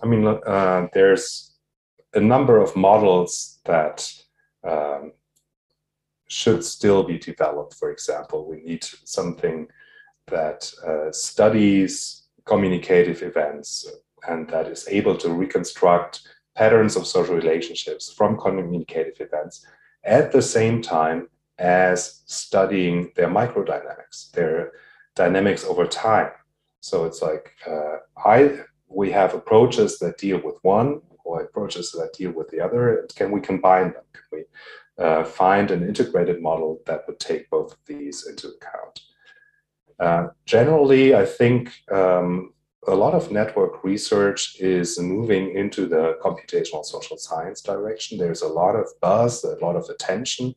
I 0.02 0.06
mean, 0.06 0.26
uh, 0.26 0.88
there's 0.92 1.56
a 2.14 2.20
number 2.20 2.58
of 2.58 2.76
models 2.76 3.58
that 3.64 4.12
um, 4.62 5.12
should 6.30 6.64
still 6.64 7.02
be 7.02 7.18
developed. 7.18 7.74
For 7.74 7.90
example, 7.90 8.48
we 8.48 8.62
need 8.62 8.84
something 9.04 9.66
that 10.28 10.72
uh, 10.86 11.10
studies 11.10 12.28
communicative 12.44 13.22
events 13.22 13.86
and 14.28 14.48
that 14.48 14.68
is 14.68 14.86
able 14.88 15.16
to 15.16 15.30
reconstruct 15.30 16.22
patterns 16.54 16.94
of 16.96 17.06
social 17.06 17.34
relationships 17.34 18.12
from 18.12 18.38
communicative 18.38 19.20
events 19.20 19.66
at 20.04 20.30
the 20.30 20.42
same 20.42 20.80
time 20.80 21.28
as 21.58 22.22
studying 22.26 23.10
their 23.16 23.28
microdynamics, 23.28 24.30
their 24.32 24.72
dynamics 25.16 25.64
over 25.64 25.86
time. 25.86 26.30
So 26.80 27.04
it's 27.04 27.22
like 27.22 27.52
uh, 27.66 27.96
I 28.24 28.60
we 28.88 29.10
have 29.10 29.34
approaches 29.34 29.98
that 29.98 30.18
deal 30.18 30.40
with 30.42 30.58
one 30.62 31.00
or 31.24 31.42
approaches 31.42 31.92
that 31.92 32.12
deal 32.16 32.32
with 32.32 32.48
the 32.48 32.60
other. 32.60 33.06
Can 33.14 33.30
we 33.30 33.40
combine 33.40 33.92
them? 33.92 34.02
Can 34.12 34.22
we 34.32 34.44
uh, 35.00 35.24
find 35.24 35.70
an 35.70 35.82
integrated 35.86 36.40
model 36.40 36.80
that 36.86 37.06
would 37.06 37.18
take 37.18 37.48
both 37.50 37.72
of 37.72 37.78
these 37.86 38.26
into 38.26 38.48
account? 38.48 39.00
Uh, 39.98 40.28
generally, 40.46 41.14
I 41.14 41.26
think 41.26 41.72
um, 41.90 42.52
a 42.86 42.94
lot 42.94 43.14
of 43.14 43.30
network 43.30 43.84
research 43.84 44.56
is 44.60 44.98
moving 44.98 45.54
into 45.56 45.86
the 45.86 46.18
computational 46.22 46.84
social 46.84 47.18
science 47.18 47.60
direction. 47.60 48.18
There's 48.18 48.42
a 48.42 48.48
lot 48.48 48.76
of 48.76 48.86
buzz, 49.00 49.44
a 49.44 49.56
lot 49.64 49.76
of 49.76 49.88
attention 49.88 50.54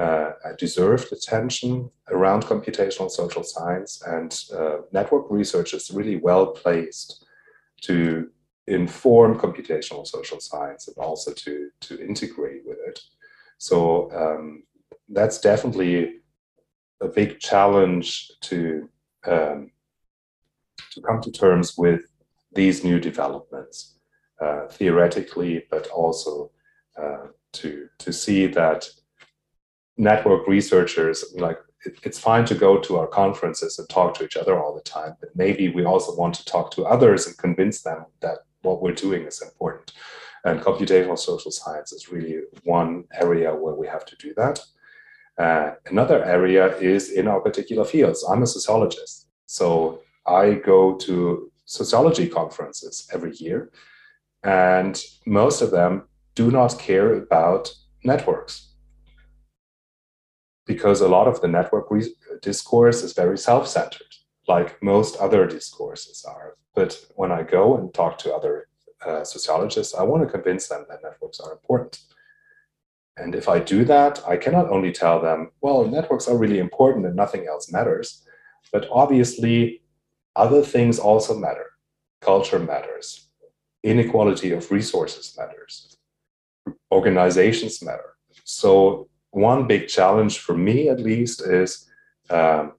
uh, 0.00 0.32
deserved 0.58 1.12
attention 1.12 1.90
around 2.08 2.44
computational 2.44 3.10
social 3.10 3.44
science, 3.44 4.02
and 4.06 4.44
uh, 4.56 4.78
network 4.92 5.26
research 5.30 5.74
is 5.74 5.90
really 5.90 6.16
well 6.16 6.46
placed 6.46 7.26
to 7.82 8.30
inform 8.66 9.38
computational 9.38 10.06
social 10.06 10.40
science 10.40 10.88
and 10.88 10.96
also 10.96 11.32
to, 11.32 11.68
to 11.80 12.00
integrate 12.00 12.62
with 12.64 12.78
it. 12.86 12.98
So 13.60 14.10
um, 14.12 14.62
that's 15.10 15.38
definitely 15.38 16.20
a 17.02 17.08
big 17.08 17.38
challenge 17.40 18.30
to 18.42 18.88
um, 19.26 19.70
to 20.92 21.02
come 21.02 21.20
to 21.20 21.30
terms 21.30 21.76
with 21.76 22.00
these 22.54 22.82
new 22.82 22.98
developments 22.98 23.98
uh, 24.40 24.66
theoretically, 24.68 25.66
but 25.70 25.86
also 25.88 26.50
uh, 27.00 27.26
to 27.52 27.88
to 27.98 28.12
see 28.14 28.46
that 28.46 28.88
network 29.98 30.48
researchers 30.48 31.22
like 31.34 31.58
it, 31.84 31.98
it's 32.02 32.18
fine 32.18 32.46
to 32.46 32.54
go 32.54 32.78
to 32.78 32.96
our 32.96 33.06
conferences 33.06 33.78
and 33.78 33.88
talk 33.90 34.14
to 34.14 34.24
each 34.24 34.36
other 34.36 34.58
all 34.58 34.74
the 34.74 34.80
time 34.82 35.14
but 35.20 35.28
maybe 35.34 35.68
we 35.68 35.84
also 35.84 36.14
want 36.16 36.34
to 36.34 36.44
talk 36.44 36.70
to 36.70 36.84
others 36.84 37.26
and 37.26 37.36
convince 37.36 37.82
them 37.82 38.06
that 38.20 38.38
what 38.62 38.80
we're 38.80 38.94
doing 38.94 39.24
is 39.24 39.42
important 39.42 39.92
and 40.44 40.60
computational 40.60 41.18
social 41.18 41.50
science 41.50 41.92
is 41.92 42.10
really 42.10 42.40
one 42.64 43.04
area 43.12 43.54
where 43.54 43.74
we 43.74 43.86
have 43.86 44.04
to 44.06 44.16
do 44.16 44.32
that. 44.34 44.60
Uh, 45.38 45.72
another 45.86 46.24
area 46.24 46.76
is 46.78 47.10
in 47.10 47.28
our 47.28 47.40
particular 47.40 47.84
fields. 47.84 48.24
I'm 48.28 48.42
a 48.42 48.46
sociologist. 48.46 49.28
So 49.46 50.02
i 50.26 50.52
go 50.54 50.94
to 50.96 51.50
sociology 51.64 52.28
conferences 52.28 53.08
every 53.12 53.34
year 53.36 53.70
and 54.42 55.02
most 55.26 55.62
of 55.62 55.70
them 55.70 56.08
do 56.34 56.50
not 56.50 56.78
care 56.78 57.14
about 57.14 57.70
networks. 58.04 58.74
Because 60.66 61.00
a 61.00 61.08
lot 61.08 61.26
of 61.26 61.40
the 61.40 61.48
network 61.48 61.88
discourse 62.42 63.02
is 63.02 63.12
very 63.12 63.36
self-centered, 63.36 64.12
like 64.46 64.82
most 64.82 65.16
other 65.16 65.46
discourses 65.46 66.24
are. 66.24 66.56
But 66.74 66.98
when 67.16 67.32
I 67.32 67.42
go 67.42 67.76
and 67.76 67.92
talk 67.92 68.18
to 68.18 68.34
other 68.34 68.68
uh, 69.06 69.24
sociologists, 69.24 69.94
I 69.94 70.02
want 70.02 70.22
to 70.22 70.30
convince 70.30 70.68
them 70.68 70.84
that 70.88 71.02
networks 71.02 71.40
are 71.40 71.52
important. 71.52 72.00
And 73.16 73.34
if 73.34 73.48
I 73.48 73.58
do 73.58 73.84
that, 73.84 74.26
I 74.26 74.36
cannot 74.36 74.70
only 74.70 74.92
tell 74.92 75.20
them, 75.20 75.50
well, 75.60 75.86
networks 75.86 76.28
are 76.28 76.38
really 76.38 76.58
important 76.58 77.06
and 77.06 77.16
nothing 77.16 77.46
else 77.46 77.70
matters, 77.70 78.24
but 78.72 78.88
obviously 78.90 79.82
other 80.36 80.62
things 80.62 80.98
also 80.98 81.38
matter. 81.38 81.66
Culture 82.20 82.58
matters, 82.58 83.28
inequality 83.82 84.52
of 84.52 84.70
resources 84.70 85.34
matters, 85.38 85.96
organizations 86.92 87.82
matter. 87.82 88.14
So 88.44 89.08
one 89.30 89.66
big 89.66 89.88
challenge 89.88 90.38
for 90.38 90.56
me, 90.56 90.88
at 90.88 91.00
least, 91.00 91.40
is 91.42 91.88
um, 92.30 92.72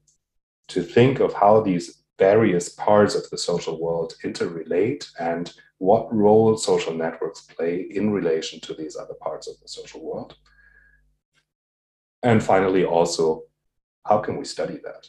to 0.70 0.82
think 0.82 1.20
of 1.20 1.34
how 1.34 1.62
these 1.62 2.01
various 2.22 2.70
parts 2.70 3.16
of 3.16 3.28
the 3.32 3.38
social 3.50 3.76
world 3.86 4.14
interrelate 4.24 5.04
and 5.20 5.46
what 5.80 6.14
role 6.14 6.56
social 6.56 6.94
networks 6.94 7.42
play 7.56 7.74
in 8.00 8.12
relation 8.12 8.60
to 8.62 8.76
these 8.76 8.96
other 8.96 9.18
parts 9.28 9.48
of 9.48 9.56
the 9.60 9.68
social 9.68 10.02
world. 10.08 10.36
And 12.22 12.44
finally, 12.44 12.86
also, 12.86 13.26
how 14.10 14.20
can 14.26 14.38
we 14.38 14.46
study 14.46 14.78
that? 14.88 15.04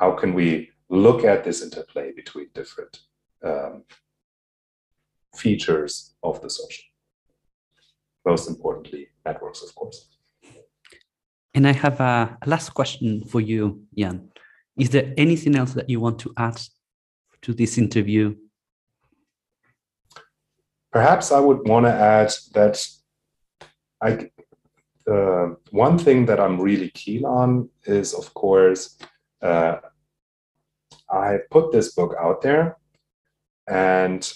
How 0.00 0.10
can 0.20 0.34
we 0.34 0.48
look 0.90 1.24
at 1.24 1.44
this 1.44 1.62
interplay 1.62 2.12
between 2.12 2.48
different 2.52 2.94
um, 3.42 3.84
features 5.42 5.92
of 6.22 6.42
the 6.42 6.50
social? 6.50 6.84
Most 8.26 8.50
importantly, 8.50 9.08
networks, 9.24 9.62
of 9.62 9.74
course. 9.74 9.98
And 11.54 11.66
I 11.66 11.72
have 11.72 11.98
a, 12.00 12.36
last 12.44 12.68
question 12.74 13.24
for 13.24 13.40
you, 13.40 13.62
Jan. 13.96 14.30
Is 14.76 14.90
there 14.90 15.12
anything 15.16 15.56
else 15.56 15.74
that 15.74 15.90
you 15.90 16.00
want 16.00 16.18
to 16.20 16.32
add 16.36 16.60
to 17.42 17.52
this 17.54 17.78
interview? 17.78 18.36
Perhaps 20.92 21.32
I 21.32 21.38
would 21.38 21.68
want 21.68 21.86
to 21.86 21.92
add 21.92 22.32
that 22.54 22.84
I 24.02 24.30
uh, 25.10 25.54
one 25.70 25.98
thing 25.98 26.26
that 26.26 26.38
I'm 26.38 26.60
really 26.60 26.90
keen 26.90 27.24
on 27.24 27.68
is, 27.84 28.14
of 28.14 28.32
course, 28.34 28.98
uh, 29.42 29.76
I 31.10 31.38
put 31.50 31.72
this 31.72 31.94
book 31.94 32.14
out 32.20 32.42
there, 32.42 32.76
and 33.66 34.32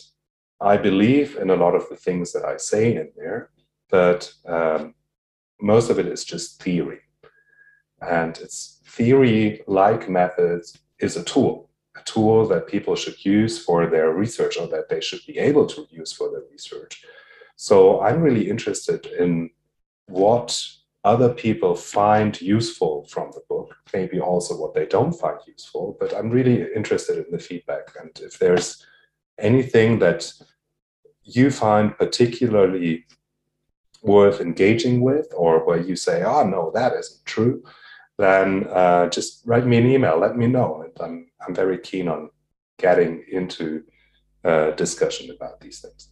I 0.61 0.77
believe 0.77 1.37
in 1.37 1.51
a 1.51 1.57
lot 1.57 1.75
of 1.75 1.89
the 1.89 1.97
things 1.97 2.33
that 2.33 2.45
I 2.45 2.57
say 2.57 2.97
in 2.97 3.11
there, 3.17 3.51
but 3.91 4.33
um, 4.47 4.95
most 5.61 5.91
of 5.91 5.99
it 5.99 6.07
is 6.07 6.25
just 6.25 6.63
theory. 6.63 7.01
And 8.09 8.37
it's 8.39 8.81
theory 8.87 9.63
like 9.67 10.09
methods 10.09 10.79
is 10.99 11.17
a 11.17 11.25
tool, 11.25 11.71
a 11.97 12.03
tool 12.05 12.47
that 12.49 12.69
people 12.69 12.95
should 12.97 13.25
use 13.25 13.63
for 13.63 13.87
their 13.87 14.11
research 14.13 14.57
or 14.57 14.67
that 14.69 14.89
they 14.89 15.01
should 15.01 15.21
be 15.27 15.39
able 15.39 15.67
to 15.67 15.87
use 15.91 16.13
for 16.13 16.31
their 16.31 16.45
research. 16.51 17.05
So 17.57 18.01
I'm 18.01 18.21
really 18.21 18.49
interested 18.51 19.07
in 19.07 19.51
what 20.07 20.61
other 21.05 21.33
people 21.33 21.75
find 21.75 22.41
useful 22.41 23.05
from 23.05 23.31
the 23.33 23.43
book, 23.49 23.77
maybe 23.93 24.19
also 24.21 24.57
what 24.57 24.75
they 24.75 24.87
don't 24.87 25.13
find 25.13 25.39
useful, 25.47 25.97
but 26.01 26.15
I'm 26.15 26.31
really 26.31 26.67
interested 26.75 27.19
in 27.19 27.31
the 27.31 27.39
feedback. 27.39 27.95
And 28.01 28.11
if 28.23 28.39
there's 28.39 28.85
anything 29.39 29.99
that 29.99 30.33
you 31.23 31.51
find 31.51 31.97
particularly 31.97 33.05
worth 34.03 34.41
engaging 34.41 35.01
with, 35.01 35.27
or 35.35 35.65
where 35.67 35.81
you 35.81 35.97
say, 35.97 36.23
oh, 36.23 36.47
no, 36.47 36.71
that 36.75 36.93
isn't 36.95 37.25
true, 37.25 37.63
then 38.19 38.67
uh, 38.71 39.09
just 39.09 39.43
write 39.45 39.67
me 39.67 39.77
an 39.79 39.87
email, 39.87 40.19
let 40.19 40.37
me 40.37 40.47
know. 40.47 40.83
And 40.83 40.93
I'm, 41.01 41.27
I'm 41.47 41.55
very 41.55 41.79
keen 41.79 42.09
on 42.09 42.31
getting 42.79 43.25
into 43.31 43.85
uh, 44.45 44.71
discussion 44.73 45.31
about 45.31 45.61
these 45.61 45.81
things. 45.81 46.11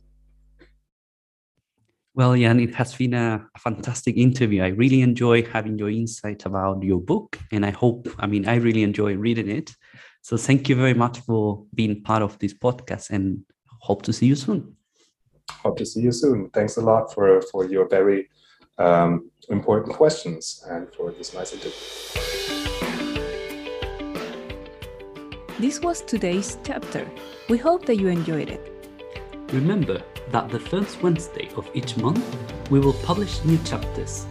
Well, 2.15 2.37
Jan, 2.37 2.61
it 2.61 2.75
has 2.75 2.95
been 2.95 3.15
a, 3.15 3.47
a, 3.55 3.59
fantastic 3.59 4.19
interview. 4.19 4.63
I 4.63 4.69
really 4.69 5.01
enjoy 5.01 5.45
having 5.45 5.79
your 5.79 5.89
insight 5.89 6.45
about 6.45 6.83
your 6.83 7.01
book, 7.01 7.39
and 7.51 7.65
I 7.65 7.71
hope, 7.71 8.07
I 8.19 8.27
mean, 8.27 8.47
I 8.47 8.57
really 8.57 8.83
enjoy 8.83 9.15
reading 9.15 9.49
it. 9.49 9.75
So, 10.21 10.37
thank 10.37 10.69
you 10.69 10.77
very 10.77 10.93
much 10.93 11.21
for 11.21 11.65
being 11.75 12.03
part 12.03 12.23
of 12.23 12.39
this 12.39 12.53
podcast, 12.53 13.09
and 13.09 13.43
hope 13.81 14.03
to 14.03 14.13
see 14.13 14.27
you 14.27 14.35
soon. 14.35 14.77
Hope 15.51 15.79
to 15.79 15.87
see 15.87 16.03
you 16.03 16.13
soon. 16.13 16.51
Thanks 16.51 16.77
a 16.77 16.83
lot 16.83 17.15
for 17.15 17.41
for 17.51 17.65
your 17.65 17.89
very 17.89 18.29
um, 18.83 19.31
important 19.49 19.95
questions 19.95 20.65
and 20.69 20.93
for 20.95 21.13
this 21.13 21.35
nice 21.35 21.53
interview. 21.53 21.73
This 25.59 25.81
was 25.81 26.03
today's 26.03 26.59
chapter. 26.65 27.09
We 27.49 27.59
hope 27.59 27.87
that 27.87 27.97
you 27.97 28.09
enjoyed 28.09 28.51
it. 28.51 28.69
Remember 29.53 30.03
that 30.31 30.49
the 30.49 30.59
first 30.59 31.03
Wednesday 31.03 31.49
of 31.57 31.69
each 31.75 31.97
month 31.97 32.25
we 32.71 32.81
will 32.81 32.95
publish 33.05 33.45
new 33.45 33.59
chapters. 33.59 34.27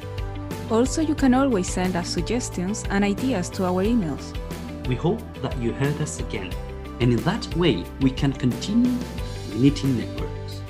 Also, 0.69 1.01
you 1.01 1.15
can 1.15 1.33
always 1.33 1.69
send 1.69 1.95
us 1.95 2.09
suggestions 2.09 2.83
and 2.89 3.03
ideas 3.03 3.49
to 3.49 3.65
our 3.65 3.83
emails. 3.83 4.35
We 4.87 4.95
hope 4.95 5.21
that 5.41 5.57
you 5.57 5.73
heard 5.73 6.01
us 6.01 6.19
again, 6.19 6.51
and 6.99 7.13
in 7.13 7.17
that 7.23 7.55
way 7.55 7.83
we 8.01 8.09
can 8.09 8.33
continue 8.33 8.97
knitting 9.55 9.97
networks. 9.97 10.60